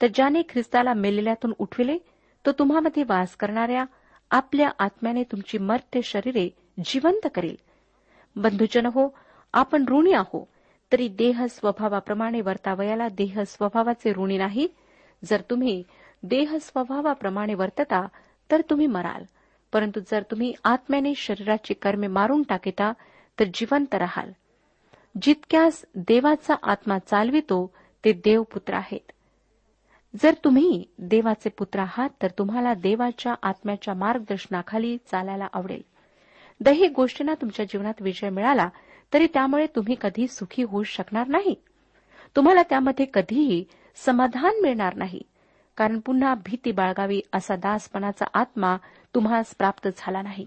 तर 0.00 0.06
ज्याने 0.06 0.42
ख्रिस्ताला 0.48 0.94
मेलेल्यातून 0.94 1.52
उठविले 1.58 1.98
तो 2.44 2.52
तुम्हामध्ये 2.52 3.02
वास 3.02 3.36
करणाऱ्या 3.36 3.84
आपल्या 4.30 4.70
आत्म्याने 4.78 5.22
तुमची 5.22 5.58
मर्त्य 5.58 6.00
शरीरे 6.02 6.48
जिवंत 6.84 7.28
करेल. 7.34 7.56
बंधुजन 8.36 8.86
हो 8.86 9.08
आपण 9.54 9.84
ऋणी 9.88 10.12
आहो. 10.12 10.48
तरी 10.92 11.08
देह 11.08 11.44
स्वभावाप्रमाणे 11.50 12.40
वर्तावयाला 12.40 13.08
देह 13.08 13.42
स्वभावाचे 13.42 14.12
ऋणी 14.12 14.38
नाही. 14.38 14.68
जर 15.24 15.40
तुम्ही 15.50 15.82
देह 16.22 16.56
स्वभावाप्रमाणे 16.60 17.54
वर्तता 17.54 18.06
तर 18.50 18.60
तुम्ही 18.70 18.86
मराल. 18.86 19.22
परंतु 19.72 20.00
जर 20.10 20.22
तुम्ही 20.22 20.52
आत्म्याने 20.64 21.14
शरीराची 21.14 21.74
कर्मे 21.74 22.06
मारून 22.06 22.42
टाकिता 22.42 22.92
तर 23.40 23.44
जिवंत 23.54 23.94
राहाल. 23.94 24.30
जितक्यास 25.22 25.84
देवाचा 25.94 26.54
आत्मा 26.62 26.98
चालवितो 26.98 27.74
ते 28.04 28.12
देवपुत्र 28.12 28.74
आहेत. 28.74 29.12
जर 30.22 30.34
तुम्ही 30.44 30.84
देवाचे 30.98 31.48
पुत्र 31.48 31.80
आहात 31.80 32.10
तर 32.22 32.28
तुम्हाला 32.38 32.74
देवाच्या 32.74 33.34
आत्म्याच्या 33.42 33.94
मार्गदर्शनाखाली 33.94 34.96
चालायला 34.96 35.46
आवडेल. 35.52 35.82
दही 36.60 36.88
गोष्टींना 36.88 37.34
तुमच्या 37.34 37.64
जीवनात 37.64 37.94
विजय 38.00 38.30
मिळाला 38.30 38.68
तरी 39.14 39.26
त्यामुळे 39.26 39.66
तुम्ही 39.66 39.96
कधी 40.00 40.28
सुखी 40.28 40.62
होऊ 40.62 40.82
शकणार 40.82 41.26
नाही. 41.26 41.54
तुम्हाला 42.36 42.62
त्यामध्ये 42.62 43.06
कधीही 43.14 43.64
समाधान 43.96 44.60
मिळणार 44.62 44.94
नाही. 44.94 45.20
कारण 45.76 46.00
पुन्हा 46.00 46.34
भीती 46.34 46.72
बाळगावी 46.72 47.20
असा 47.32 47.56
दासपणाचा 47.56 48.24
आत्मा 48.34 48.76
तुम्हास 49.14 49.54
प्राप्त 49.54 49.88
झाला 49.96 50.22
नाही. 50.22 50.46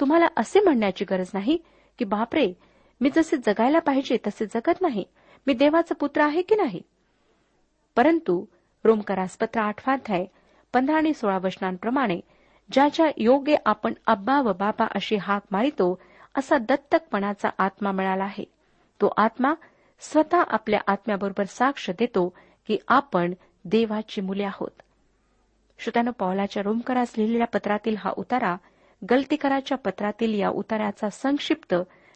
तुम्हाला 0.00 0.26
असे 0.36 0.60
म्हणण्याची 0.60 1.04
गरज 1.04 1.30
नाही 1.34 1.58
की 1.98 2.04
बापरे 2.04 2.52
मी 3.00 3.10
जसे 3.14 3.36
जगायला 3.36 3.78
पाहिजे 3.78 4.16
तसे 4.26 4.46
जगत 4.46 4.80
नाही. 4.80 5.04
मी 5.46 5.54
देवाचा 5.54 5.94
पुत्र 5.94 6.20
आहे 6.20 6.42
की 6.42 6.54
नाही? 6.54 6.82
परंतु 7.96 8.44
रोमकरासपत्र 8.84 9.60
आठवाध्याय 9.60 10.24
पंधरा 10.72 10.96
आणि 10.96 11.14
सोळा 11.14 11.38
वचनांप्रमाणे 11.38 12.20
ज्याच्या 12.72 13.06
योग्य 13.16 13.56
आपण 13.64 13.94
अब्बा 14.06 14.40
व 14.40 14.52
बाबा 14.52 14.86
अशी 14.94 15.16
हाक 15.16 15.42
मारितो 15.50 16.00
असा 16.36 16.58
दत्तकपणाचा 16.58 17.48
आत्मा 17.58 17.92
मिळाला 17.92 18.24
आहे. 18.24 18.44
तो 19.00 19.12
आत्मा 19.16 19.54
स्वतः 20.00 20.42
आपल्या 20.48 20.80
आत्म्याबरोबर 20.86 21.44
साक्ष 21.44 21.90
देतो 21.90 22.34
की 22.68 22.78
आपण 22.88 23.34
देवाची 23.64 24.20
मुले 24.20 24.44
आहोत. 24.44 24.70
श्रोत्यानं 25.78 26.10
पावलाच्या 26.10 26.62
रोमकरास 26.62 27.12
लिहिलेल्या 27.18 27.46
पत्रातील 27.46 27.96
हा 27.98 28.12
उतारा 28.16 28.56
गलतीकराच्या 29.10 29.78
पत्रातील 29.78 30.40
या 30.40 30.48
उताराचा 30.48 31.10
संक्षिप्त 31.10 31.74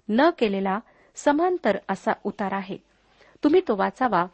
न 0.08 0.30
केलेला 0.38 0.78
समांतर 1.14 1.78
असा 1.88 2.12
उतार 2.24 2.52
आहे. 2.52 2.76
तुम्ही 3.44 3.60
तो 3.68 3.76
वाचावा 3.76 4.26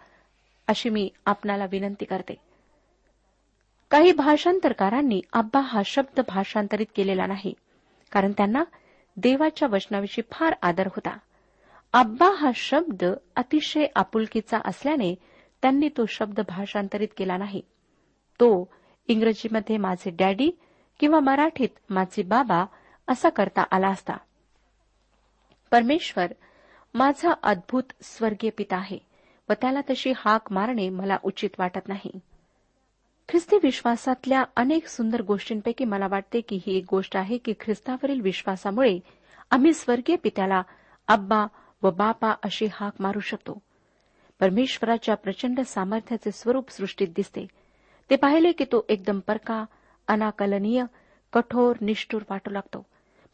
अशी 0.68 0.88
मी 0.88 1.08
आपणाला 1.26 1.66
विनंती 1.70 2.04
करते. 2.04 2.34
काही 3.90 4.12
भाषांतरकारांनी 4.12 5.20
अब्बा 5.32 5.60
हा 5.60 5.82
शब्द 5.84 6.20
भाषांतरित 6.28 6.86
केलेला 6.96 7.26
नाही 7.26 7.54
कारण 8.12 8.32
त्यांना 8.32 8.64
देवाच्या 9.16 9.68
वचनाविषयी 9.72 10.22
फार 10.32 10.54
आदर 10.62 10.86
होता. 10.86 11.18
अब्बा 11.92 12.30
हा 12.38 12.50
शब्द 12.54 13.04
अतिशय 13.36 13.86
आपुलकीचा 13.94 14.58
असल्याने 14.64 15.14
त्यांनी 15.62 15.88
तो 15.88 16.06
शब्द 16.06 16.40
भाषांतरित 16.48 17.08
केला 17.16 17.36
नाही. 17.36 17.60
तो 18.40 18.68
इंग्रजीमध्ये 19.08 19.76
माझे 19.76 20.10
डॅडी 20.10 20.50
किंवा 21.00 21.20
मराठीत 21.20 21.68
माझे 21.90 22.22
बाबा 22.22 22.64
असा 23.08 23.28
करता 23.28 23.64
आला 23.70 23.88
असता. 23.88 24.16
परमेश्वर 25.70 26.26
माझा 26.94 27.32
अद्भुत 27.42 27.82
स्वर्गीय 28.02 28.50
पिता 28.50 28.76
आहे 28.76 28.98
व 29.48 29.52
त्याला 29.52 29.80
तशी 29.90 30.12
हाक 30.16 30.52
मारणे 30.52 30.88
मला 30.88 31.16
उचित 31.22 31.50
वाटत 31.58 31.88
नाही. 31.88 32.20
ख्रिस्ती 33.28 33.56
विश्वासातल्या 33.62 34.44
अनेक 34.56 34.86
सुंदर 34.88 35.22
गोष्टींपैकी 35.22 35.84
मला 35.84 36.06
वाटते 36.10 36.40
की 36.40 36.60
ही 36.66 36.76
एक 36.76 36.84
गोष्ट 36.90 37.16
आहे 37.16 37.38
की 37.38 37.52
ख्रिस्तावरील 37.60 38.20
विश्वासामुळे 38.20 38.98
आम्ही 39.50 39.72
स्वर्गीय 39.74 40.16
पित्याला 40.16 40.62
अब्बा 41.08 41.46
व 41.82 41.90
बापा 41.90 42.34
अशी 42.42 42.66
हाक 42.72 43.00
मारू 43.00 43.20
शकतो. 43.20 43.58
परमेश्वराच्या 44.40 45.14
प्रचंड 45.14 45.60
सामर्थ्याचे 45.60 46.30
स्वरूप 46.30 46.70
सृष्टीत 46.70 47.08
दिसते. 47.16 47.46
ते 48.10 48.16
पाहिले 48.16 48.52
की 48.52 48.64
तो 48.64 48.84
एकदम 48.88 49.20
परका 49.20 49.64
अनाकलनीय 50.08 50.84
कठोर 51.32 51.76
निष्ठूर 51.80 52.22
वाटू 52.30 52.50
लागतो. 52.50 52.86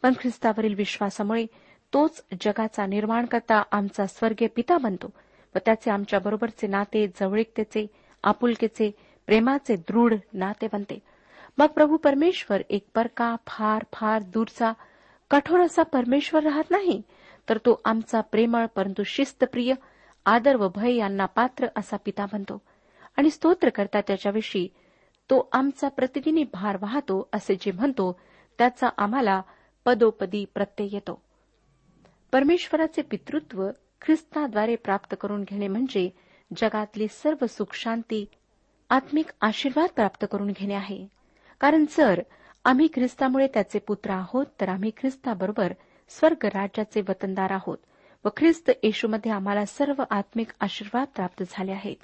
पण 0.03 0.13
ख्रिस्तावरील 0.19 0.73
विश्वासामुळे 0.73 1.45
तोच 1.93 2.23
जगाचा 2.41 2.85
निर्माण 2.85 3.25
करता 3.25 3.61
आमचा 3.71 4.05
स्वर्गीय 4.05 4.47
पिता 4.47 4.77
बनतो 4.77 5.07
व 5.55 5.59
त्याचे 5.65 5.91
आमच्याबरोबरचे 5.91 6.67
नाते 6.67 7.07
जवळीकतेचे 7.19 7.85
आपुलकेचे 8.23 8.91
प्रेमाचे 9.25 9.75
दृढ 9.75 10.13
नाते 10.33 10.67
बनते. 10.73 10.99
मग 11.57 11.65
प्रभू 11.65 11.97
परमेश्वर 11.97 12.61
एक 12.69 12.87
परका 12.95 13.35
फार 13.47 13.83
फार 13.93 14.21
दूरचा 14.21 14.71
कठोर 15.31 15.59
असा 15.59 15.83
परमेश्वर 15.83 16.43
राहत 16.43 16.71
नाही 16.71 17.01
तर 17.49 17.57
तो 17.57 17.81
आमचा 17.85 18.21
प्रेमळ 18.21 18.65
परंतु 18.65 19.03
शिस्तप्रिय 19.03 19.73
आदर 20.25 20.55
व 20.55 20.67
भय 20.75 20.95
यांना 20.95 21.25
पात्र 21.25 21.67
असा 21.75 21.97
पिता 21.97 22.25
बनतो. 22.33 22.61
आणि 23.17 23.29
स्तोत्र 23.29 23.69
करता 23.69 24.01
त्याच्याविषयी 24.01 24.67
तो 25.29 25.49
आमचा 25.53 25.87
प्रतिदिनी 25.87 26.43
भार 26.43 26.77
वाहतो 26.81 27.29
असे 27.33 27.55
जे 27.55 27.71
म्हणतो 27.71 28.19
त्याचा 28.57 28.87
आम्हाला 28.97 29.41
पदोपदी 29.85 30.45
प्रत्यय 30.53 30.87
येतो. 30.91 31.21
परमेश्वराचे 32.31 33.01
पितृत्व 33.01 33.69
ख्रिस्ताद्वारे 34.01 34.75
प्राप्त 34.75 35.15
करून 35.21 35.43
घेणे 35.43 35.67
म्हणजे 35.67 36.09
जगातली 36.57 37.07
सर्व 37.07 37.45
सुख 37.45 37.73
शांती 37.73 38.25
आत्मिक 38.93 39.29
आशीर्वाद 39.41 39.89
प्राप्त 39.89 40.25
करून 40.31 40.47
घेणे 40.47 40.73
आहे. 40.73 41.05
कारण 41.59 41.85
जर 41.89 42.21
आम्ही 42.65 42.87
ख्रिस्तामुळे 42.93 43.47
त्याचे 43.47 43.79
पुत्र 43.79 44.11
आहोत 44.11 44.45
तर 44.61 44.69
आम्ही 44.69 44.91
ख्रिस्ताबरोबर 44.97 45.73
स्वर्ग 46.09 46.45
राज्याचे 46.45 47.01
वतनदार 47.01 47.51
आहोत 47.51 47.77
व 48.25 48.29
ख्रिस्त 48.37 48.69
येशूमध्ये 48.83 49.31
आम्हाला 49.31 49.65
सर्व 49.65 50.03
आत्मिक 50.09 50.47
आशीर्वाद 50.59 51.07
प्राप्त 51.15 51.43
झाले 51.49 51.71
आहेत. 51.71 51.95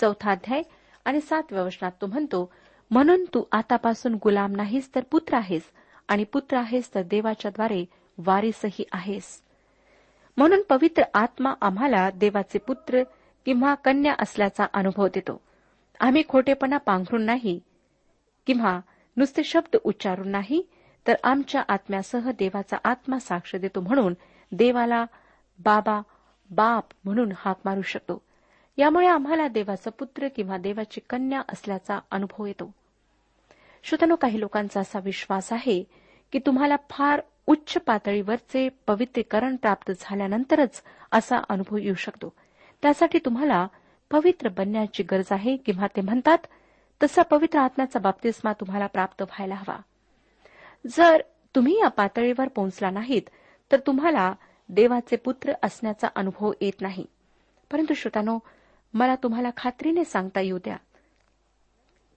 चौथा 0.00 0.30
अध्याय 0.30 0.62
आणि 1.04 1.20
सातव्या 1.20 1.62
वचनात 1.62 1.92
तो 2.00 2.06
म्हणतो 2.06 2.52
म्हणून 2.90 3.24
तू 3.24 3.42
आतापासून 3.52 4.14
गुलाम 4.14 4.52
नाहीस 4.52 4.94
तर 4.94 5.00
पुत्र 5.10 5.36
आहेस 5.36 5.62
आणि 6.08 6.24
पुत्र 6.24 6.56
आहेस 6.56 6.94
तर 6.94 7.02
देवाच्याद्वारे 7.02 7.84
वारीसही 8.18 8.84
आहेस. 8.92 9.40
म्हणून 10.36 10.62
पवित्र 10.68 11.02
आत्मा 11.14 11.54
आम्हाला 11.60 12.10
देवाचे 12.10 12.58
पुत्र 12.58 13.02
किंवा 13.44 13.74
कन्या 13.74 14.14
असल्याचा 14.18 14.66
अनुभव 14.72 15.06
देतो. 15.06 15.40
आम्ही 16.04 16.22
खोटेपणा 16.28 16.76
पांघरून 16.76 17.22
नाही 17.22 17.60
किंवा 18.46 18.80
नुसते 19.16 19.44
शब्द 19.44 19.76
उच्चारून 19.84 20.28
नाही 20.28 20.62
तर 21.06 21.14
आमच्या 21.24 21.62
आत्म्यासह 21.68 22.30
देवाचा 22.30 22.76
आत्मा 22.84 23.18
साक्ष 23.18 23.56
देतो 23.56 23.80
म्हणून 23.80 24.14
देवाला 24.52 25.04
बाबा 25.58 26.00
बाप 26.50 26.84
म्हणून 27.04 27.32
हाक 27.36 27.56
मारू 27.64 27.82
शकतो. 27.82 28.22
यामुळे 28.76 29.06
आम्हाला 29.06 29.48
देवाचा 29.48 29.90
पुत्र 29.90 30.28
किंवा 30.28 30.56
देवाची 30.56 31.00
कन्या 31.10 31.42
असल्याचा 31.48 32.00
अनुभव 32.10 32.46
येतो. 32.46 32.74
श्रोतनो 33.82 34.16
काही 34.16 34.40
लोकांचा 34.40 34.80
असा 34.80 34.98
विश्वास 35.04 35.52
आहे 35.52 35.84
की 36.32 36.38
तुम्हाला 36.38 36.76
फार 36.90 37.20
उच्च 37.46 37.74
पातळीवरचे 37.74 38.68
पवित्रीकरण 38.86 39.56
प्राप्त 39.56 39.92
झाल्यानंतरच 40.00 40.82
असा 41.12 41.36
अनुभव 41.48 41.76
येऊ 41.76 41.94
शकतो. 41.94 42.32
त्यासाठी 42.82 43.18
तुम्हाला 43.18 43.66
पवित्र 44.10 44.48
बनण्याची 44.48 45.02
गरज 45.02 45.24
आहे 45.30 45.56
किंवा 45.56 45.86
ते 45.86 46.00
म्हणतात 46.00 46.38
तसा 47.02 47.22
पवित्र 47.22 47.58
आत्म्याचा 47.58 47.98
बाप्तिस्मा 47.98 48.52
तुम्हाला 48.52 48.86
प्राप्त 48.86 49.22
व्हायला 49.22 49.54
हवा. 49.54 49.78
जर 50.86 51.22
तुम्ही 51.54 51.78
या 51.78 51.88
पातळीवर 51.88 52.48
पोहोचला 52.48 52.90
नाहीत 52.90 53.22
तर 53.72 53.80
तुम्हाला 53.86 54.34
देवाचे 54.68 55.16
पुत्र 55.16 55.52
असण्याचा 55.62 56.08
अनुभव 56.14 56.52
येत 56.60 56.80
नाही. 56.80 57.06
परंतु 57.70 57.94
श्रोतानो 57.94 58.38
मला 58.94 59.14
तुम्हाला 59.14 59.50
खात्रीने 59.56 60.04
सांगता 60.04 60.40
येऊ 60.40 60.58
द्या 60.58 60.76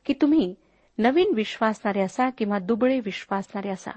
की 0.06 0.14
तुम्ही 0.14 0.56
नवीन 0.98 1.32
विश्वासणारे 1.36 2.02
असा 2.02 2.30
किंवा 2.30 2.60
दुबळे 2.60 3.00
विश्वासणारे 3.00 3.70
असा. 3.70 3.92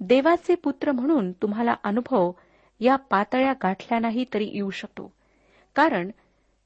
देवाचे 0.00 0.54
पुत्र 0.54 0.92
म्हणून 0.92 1.32
तुम्हाला 1.32 1.74
अनुभव 1.84 2.32
या 2.80 2.96
पातळ्या 2.96 3.52
गाठल्या 3.52 3.98
नाही 3.98 4.24
तरी 4.34 4.50
येऊ 4.52 4.70
शकतो. 4.70 5.12
कारण 5.74 6.10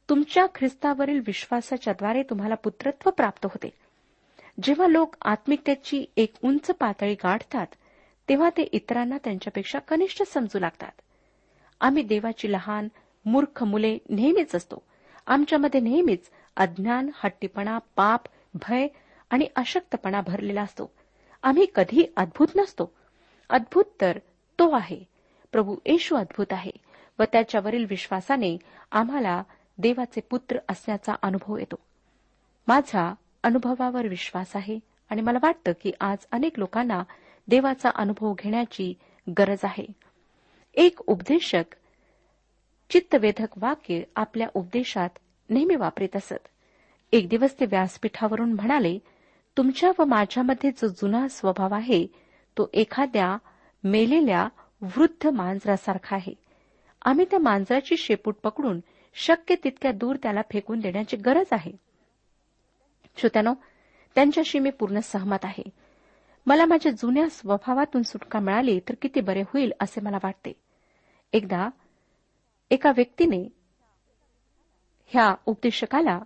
तुमच्या 0.08 0.46
ख्रिस्तावरील 0.54 1.20
विश्वासाच्याद्वारे 1.26 2.22
तुम्हाला 2.22 2.54
पुत्रत्व 2.54 3.10
प्राप्त 3.10 3.44
होते. 3.44 3.70
जेव्हा 4.62 4.86
लोक 4.86 5.16
आत्मिकतेची 5.22 6.04
एक 6.16 6.32
उंच 6.44 6.66
पातळी 6.66 7.14
गाठतात 7.14 7.66
तेव्हा 8.28 8.50
ते 8.50 8.62
इतरांना 8.62 9.18
त्यांच्यापेक्षा 9.24 9.78
कनिष्ठ 9.78 10.22
समजू 10.22 10.58
लागतात. 10.58 10.90
आम्ही 11.80 12.02
देवाची 12.02 12.52
लहान 12.52 12.88
मूर्ख 13.24 13.64
मुले 13.64 13.98
नेहमीच 14.08 14.54
असतो. 14.54 14.82
आमच्यामध्ये 15.26 15.80
नेहमीच 15.80 16.30
अज्ञान 16.56 17.10
हट्टीपणा 17.14 17.78
पाप 17.96 18.20
भय 18.54 18.86
आणि 19.30 19.46
अशक्तपणा 19.56 20.20
भरलेला 20.20 20.62
असतो. 20.62 20.90
आम्ही 21.42 21.66
कधी 21.74 22.12
अद्भुत 22.16 22.48
नसतो. 22.56 22.92
अद्भुत 23.50 23.84
तर 24.00 24.18
तो 24.58 24.70
आहे. 24.70 25.04
प्रभू 25.52 25.76
येशू 25.86 26.16
अद्भुत 26.16 26.46
आहे 26.50 26.70
व 27.18 27.22
त्याच्यावरील 27.32 27.86
विश्वासाने 27.90 28.58
आम्हाला 28.92 29.42
देवाचे 29.78 30.20
पुत्र 30.20 30.58
असण्याचा 30.68 31.14
अनुभव 31.22 31.58
येतो. 31.58 31.76
माझा 32.68 33.14
अनुभवावर 33.42 34.06
विश्वास 34.06 34.56
आहे 34.56 34.78
आणि 35.10 35.20
मला 35.20 35.38
वाटतं 35.42 35.72
की 35.82 35.92
आज 36.00 36.18
अनेक 36.32 36.58
लोकांना 36.58 37.02
देवाचा 37.48 37.90
अनुभव 37.94 38.34
घेण्याची 38.38 38.94
गरज 39.38 39.58
आहे. 39.62 39.86
एक 40.74 41.00
उपदेशक 41.06 41.64
चित्तवेधक 42.90 43.46
वाक्य 43.56 44.02
आपल्या 44.16 44.48
उपदेशात 44.54 45.08
नेहमी 45.50 45.74
वापरीत 45.74 46.16
असत. 46.16 46.48
एक 47.12 47.28
दिवस 47.28 47.60
ते 47.60 47.66
व्यासपीठावरून 47.66 48.52
म्हणाले 48.52 48.98
तुमच्या 49.56 49.92
व 49.98 50.04
माझ्यामध्ये 50.04 50.70
जो 50.70 50.88
जुना 50.88 51.28
स्वभाव 51.28 51.74
आहे 51.74 52.06
तो 52.58 52.70
एखाद्या 52.74 53.36
मेलेल्या 53.84 54.48
वृद्ध 54.82 55.26
मांजरासारखा 55.26 56.16
आहे. 56.16 56.34
आम्ही 57.02 57.24
त्या 57.24 57.38
मांजराची 57.38 57.96
शेपूट 57.96 58.36
पकडून 58.42 58.80
शक्य 59.20 59.54
तितक्या 59.64 59.92
दूर 59.92 60.16
त्याला 60.16 60.42
फेकून 60.42 60.80
देण्याची 60.80 61.16
गरज 61.16 61.46
आहे. 61.52 61.72
श्रोत्यानो 63.16 63.54
त्यांच्याशी 64.14 64.58
मी 64.58 64.70
पूर्ण 64.70 64.98
सहमत 64.98 65.44
आहे. 65.44 65.62
मला 66.46 66.64
माझ्या 66.66 66.92
जुन्या 66.92 67.28
स्वभावातून 67.30 68.02
सुटका 68.02 68.40
मिळाली 68.40 68.80
तर 68.80 68.94
किती 69.02 69.20
बरे 69.20 69.40
होईल 69.40 69.72
असे 69.80 70.00
मला 70.00 70.16
वाटते. 70.16 70.52
एकदा 71.32 71.68
एका 72.70 72.90
व्यक्तीने 72.90 73.48
ह्या 75.06 75.34
उपदेशकाला 75.46 76.20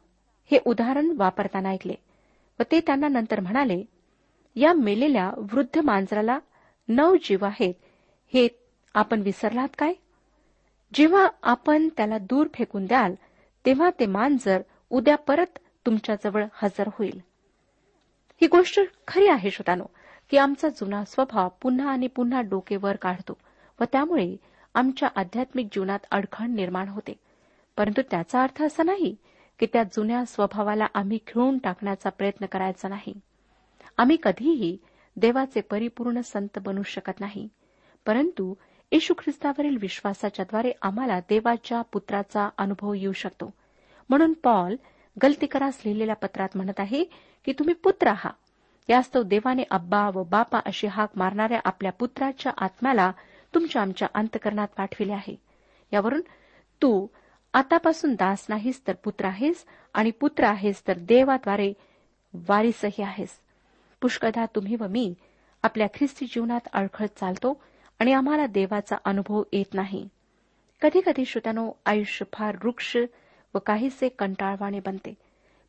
हे 0.50 0.58
उदाहरण 0.64 1.12
वापरताना 1.16 1.68
ऐकले 1.68 1.94
व 2.60 2.62
ते 2.70 2.80
त्यांना 2.80 3.08
नंतर 3.08 3.40
म्हणाले 3.40 3.84
या 4.56 4.72
मेलेल्या 4.72 5.30
वृद्ध 5.36 5.78
मांजराला 5.78 6.38
नऊ 6.88 7.16
जीव 7.16 7.44
आहेत. 7.44 7.74
हे 8.34 8.48
आपण 8.94 9.20
विसरलात 9.20 9.68
काय? 9.78 9.92
जेव्हा 10.94 11.28
आपण 11.42 11.88
त्याला 11.96 12.18
दूर 12.18 12.46
फेकून 12.54 12.86
द्याल 12.86 13.14
तेव्हा 13.66 13.90
ते 14.00 14.06
मांजर 14.06 14.62
उद्या 14.90 15.16
परत 15.16 15.58
तुमच्याजवळ 15.86 16.44
हजर 16.54 16.88
होईल. 16.92 17.20
ही 18.40 18.46
गोष्ट 18.46 18.80
खरी 19.08 19.28
आहे 19.28 19.50
श्रोतानो 19.50 19.84
की 20.30 20.36
आमचा 20.36 20.68
जुना 20.68 21.04
स्वभाव 21.04 21.48
पुन्हा 21.62 21.90
आणि 21.90 22.06
पुन्हा 22.06 22.40
डोके 22.40 22.76
वर 22.76 22.96
काढतो 22.96 23.36
व 23.80 23.84
त्यामुळे 23.92 24.36
आमच्या 24.74 25.08
आध्यात्मिक 25.16 25.66
जीवनात 25.66 26.06
अडखण 26.10 26.54
निर्माण 26.54 26.88
होते. 26.88 27.14
परंतु 27.76 28.02
त्याचा 28.10 28.42
अर्थ 28.42 28.62
असा 28.62 28.82
नाही 28.82 29.14
की 29.58 29.66
त्या 29.66 29.82
जुन्या 29.82 30.24
स्वभावाला 30.24 30.86
आम्ही 30.94 31.18
खिळून 31.26 31.58
टाकण्याचा 31.58 32.10
प्रयत्न 32.10 32.46
करायचा 32.46 32.88
नाही. 32.88 33.14
आम्ही 33.96 34.16
कधीही 34.22 34.76
देवाचे 35.16 35.60
परिपूर्ण 35.60 36.20
संत 36.20 36.58
बनू 36.58 36.82
शकत 36.82 37.20
नाही 37.20 37.48
परंतु 38.06 38.54
येशू 38.92 39.14
ख्रिस्तावरील 39.18 39.76
विश्वासाच्याद्वारे 39.80 40.72
आम्हाला 40.82 41.20
देवाच्या 41.20 41.82
पुत्राचा 41.82 42.48
अनुभव 42.58 42.94
येऊ 42.94 43.12
शकतो. 43.12 43.50
म्हणून 44.08 44.32
पॉल 44.32 44.76
गलतीकरास 45.22 45.80
लिहिलेल्या 45.84 46.16
पत्रात 46.16 46.48
म्हणत 46.54 46.80
आहे 46.80 47.04
की 47.44 47.52
तुम्ही 47.52 47.74
पुत्र 47.74 48.08
आहात. 48.08 48.32
यास्तव 48.88 49.22
देवाने 49.22 49.62
अब्बा 49.70 50.10
व 50.14 50.22
बापा 50.22 50.58
अशी 50.66 50.86
हाक 50.86 51.10
मारणाऱ्या 51.16 51.60
आपल्या 51.64 51.92
पुत्राच्या 51.92 52.52
आत्म्याला 52.58 53.12
तुमच्या 53.54 53.82
आमच्या 53.82 54.08
अंतकरणात 54.14 54.68
पाठविले 54.76 55.12
आहे. 55.12 55.36
यावरून 55.92 56.20
तू 56.82 57.06
आतापासून 57.54 58.14
दास 58.14 58.46
नाहीस 58.48 58.86
तर 58.86 58.92
पुत्र 58.92 59.26
आहेस 59.26 59.64
आणि 59.94 60.10
पुत्र 60.10 60.44
आहेस 60.44 60.82
तर 60.88 60.98
देवाद्वारे 60.98 61.72
वारीसही 62.34 63.02
आहेस. 63.02 63.38
पुष्कदा 64.00 64.46
तुम्ही 64.46 64.76
व 64.80 64.86
मी 64.86 65.14
आपल्या 65.62 65.86
ख्रिस्ती 65.86 66.26
जीवनात 66.26 66.68
अडखळत 66.72 67.18
चालतो 67.20 67.62
आणि 68.02 68.12
आम्हाला 68.12 68.46
देवाचा 68.46 68.96
अनुभव 69.04 69.42
येत 69.52 69.74
नाही. 69.74 70.08
कधी 70.80 71.00
कधी 71.06 71.24
श्रोत्यानो 71.24 71.72
आयुष्य 71.86 72.24
फार 72.32 72.56
वृक्ष 72.64 72.96
व 73.54 73.58
काहीसे 73.58 74.08
कंटाळवाणे 74.08 74.80
बनते. 74.80 75.14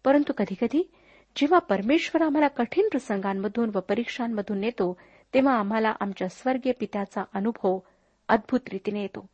परंतु 0.03 0.33
कधीकधी 0.33 0.91
जेव्हा 1.35 1.59
परमेश्वर 1.59 2.21
आम्हाला 2.21 2.47
कठीण 2.47 2.87
प्रसंगांमधून 2.91 3.71
व 3.75 3.79
परीक्षांमधून 3.79 4.57
नेतो 4.57 4.97
तेव्हा 5.33 5.53
आम्हाला 5.53 5.93
आमच्या 5.99 6.29
स्वर्गीय 6.29 6.71
पित्याचा 6.71 7.23
अनुभव 7.33 7.79
अद्भुत 8.27 8.59
रीतीने 8.71 9.01
येतो. 9.01 9.25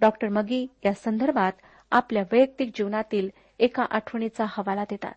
डॉक्टर 0.00 0.28
मगी 0.28 0.66
या 0.84 0.92
संदर्भात 0.92 1.52
आपल्या 1.90 2.22
वैयक्तिक 2.32 2.70
जीवनातील 2.74 3.28
एका 3.58 3.84
आठवणीचा 3.90 4.44
हवाला 4.48 4.84
देतात. 4.84 5.14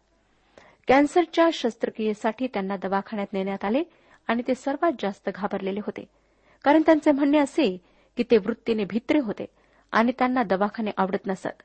कॅन्सरच्या 0.88 1.50
शस्त्रक्रियेसाठी 1.54 2.48
त्यांना 2.48 2.78
दवाखान्यात 2.78 3.34
नेण्यात 3.34 3.66
आले 3.66 3.84
आणि 4.28 4.44
ते 4.48 4.56
सर्वात 4.56 4.92
जास्त 5.00 5.30
घाबरलेले 5.36 5.80
होते. 5.80 6.25
कारण 6.66 6.82
त्यांचे 6.82 7.12
म्हणणे 7.12 7.38
असे 7.38 7.78
की 8.18 8.24
ते 8.24 8.38
वृत्तीने 8.38 8.86
भित्रे 8.86 9.20
होते 9.20 9.46
आणि 9.92 10.12
त्यांना 10.20 10.44
दवाखाने 10.44 10.92
आवडत 10.98 11.28
नसत. 11.28 11.62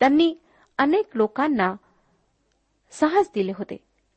त्यांनी 0.00 0.34
अनेक 0.78 1.06
लोकांना 1.14 1.74
साहस 2.90 3.30
दिले 3.34 3.52
होते 3.56 3.76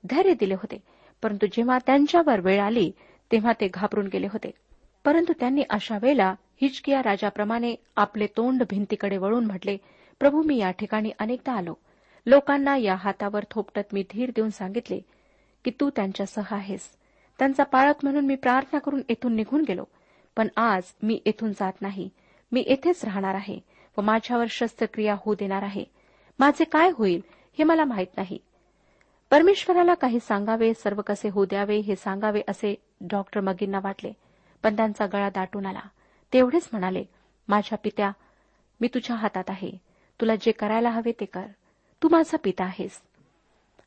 धैर्य 0.09 0.33
दिले 0.33 0.53
होते 0.53 0.77
परंतु 1.23 1.45
जेव्हा 1.45 1.77
त्यांच्यावर 1.85 2.39
वेळ 2.39 2.61
आली 2.61 2.91
तेव्हा 3.31 3.53
ते 3.61 3.67
घाबरून 3.67 4.07
गेले 4.07 4.27
होते. 4.27 4.51
परंतु 5.05 5.33
त्यांनी 5.39 5.63
अशा 5.69 5.97
वेळेला 6.01 6.35
हिचकिया 6.61 7.01
राजाप्रमाणे 7.03 7.75
आपले 7.95 8.27
तोंड 8.27 8.63
भिंतीकडे 8.69 9.17
वळून 9.17 9.45
म्हटले 9.45 9.77
प्रभू 10.19 10.43
मी 10.43 10.57
या 10.57 10.71
ठिकाणी 10.71 11.11
अनेकदा 11.19 11.53
आलो. 11.53 11.73
लोकांना 12.25 12.75
या 12.77 12.95
हातावर 12.95 13.43
थोपटत 13.51 13.93
मी 13.93 14.03
धीर 14.11 14.31
देऊन 14.35 14.49
सांगितले 14.49 14.99
की 15.65 15.71
तू 15.79 15.89
त्यांच्यासह 15.89 16.53
आहेस. 16.55 16.89
त्यांचा 17.39 17.63
पाळक 17.63 17.95
म्हणून 18.03 18.25
मी 18.25 18.35
प्रार्थना 18.35 18.79
करून 18.79 19.01
येथून 19.09 19.35
निघून 19.35 19.63
गेलो. 19.67 19.83
पण 20.35 20.47
आज 20.57 20.83
मी 21.03 21.21
येथून 21.25 21.51
जात 21.51 21.81
नाही. 21.81 22.09
मी 22.51 22.63
येथेच 22.67 23.05
राहणार 23.05 23.35
आहे 23.35 23.59
व 23.97 24.01
माझ्यावर 24.01 24.45
शस्त्रक्रिया 24.49 25.13
होऊ 25.13 25.35
देणार 25.35 25.61
आहे. 25.61 25.83
माझे 26.39 26.63
काय 26.63 26.91
होईल 26.97 27.21
हे 27.57 27.63
मला 27.63 27.85
माहीत 27.85 28.07
नाही. 28.17 28.37
परमेश्वराला 29.29 29.93
काही 29.93 30.19
सांगावे 30.19 30.73
सर्व 30.73 31.01
कसे 31.01 31.29
होऊ 31.29 31.45
द्यावे 31.45 31.77
हे 31.77 31.95
सांगावे 31.95 32.41
असे 32.47 32.75
डॉक्टर 33.01 33.39
मगींना 33.41 33.79
वाटले. 33.83 34.13
पण 34.63 34.75
त्यांचा 34.75 35.05
गळा 35.05 35.29
दाटून 35.29 35.65
आला. 35.65 35.81
तेवढेच 36.33 36.69
म्हणाले 36.71 37.03
माझ्या 37.47 37.77
पित्या 37.77 38.11
मी 38.81 38.87
तुझ्या 38.87 39.15
हातात 39.15 39.43
आहे. 39.47 39.71
तुला 40.21 40.35
जे 40.35 40.51
करायला 40.51 40.89
हवे 40.89 41.11
ते 41.11 41.25
कर. 41.25 41.45
तू 42.03 42.09
माझा 42.09 42.37
पिता 42.43 42.63
आहेस. 42.63 43.01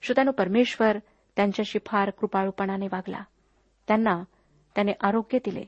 श्रोत्यानो 0.02 0.30
परमेश्वर 0.30 0.98
त्यांच्याशी 1.37 1.78
फार 1.87 2.11
कृपाळूपणाने 2.11 2.87
वागला. 2.92 3.20
त्यांना 3.88 4.22
त्याने 4.74 4.92
आरोग्य 5.00 5.38
दिले. 5.44 5.64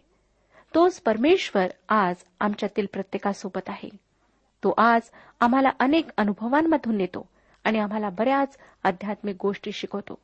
तोच 0.76 1.00
परमेश्वर 1.00 1.66
आज 1.88 2.14
आमच्यातील 2.40 2.86
प्रत्येकासोबत 2.92 3.68
आहे. 3.68 3.88
तो 4.64 4.74
आज 4.78 5.00
आम्हाला 5.40 5.68
अनेक 5.80 6.08
अनुभवांमधून 6.16 6.96
नेतो 6.96 7.28
आणि 7.64 7.78
आम्हाला 7.78 8.10
बऱ्याच 8.10 8.56
आध्यात्मिक 8.84 9.36
गोष्टी 9.42 9.72
शिकवतो. 9.72 10.14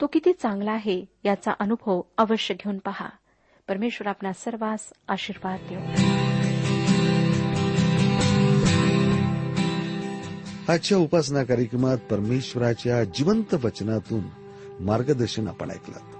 तो 0.00 0.06
किती 0.06 0.32
चांगला 0.32 0.72
आहे 0.72 1.04
याचा 1.24 1.52
अनुभव 1.58 2.00
अवश्य 2.18 2.54
घेऊन 2.54 2.78
पहा. 2.78 3.08
परमेश्वर 3.68 4.08
आपला 4.08 4.32
सर्वांस 4.32 4.92
आशीर्वाद 5.08 5.58
देऊ. 5.70 5.80
आजच्या 10.72 10.98
उपासना 10.98 11.44
कार्यक्रमात 11.44 11.98
परमेश्वराच्या 11.98 13.04
जिवंत 13.04 13.54
वचनातून 13.54 14.22
मार्गदर्शन 14.80 15.48
आपण 15.48 15.70
ऐकलं 15.70 16.19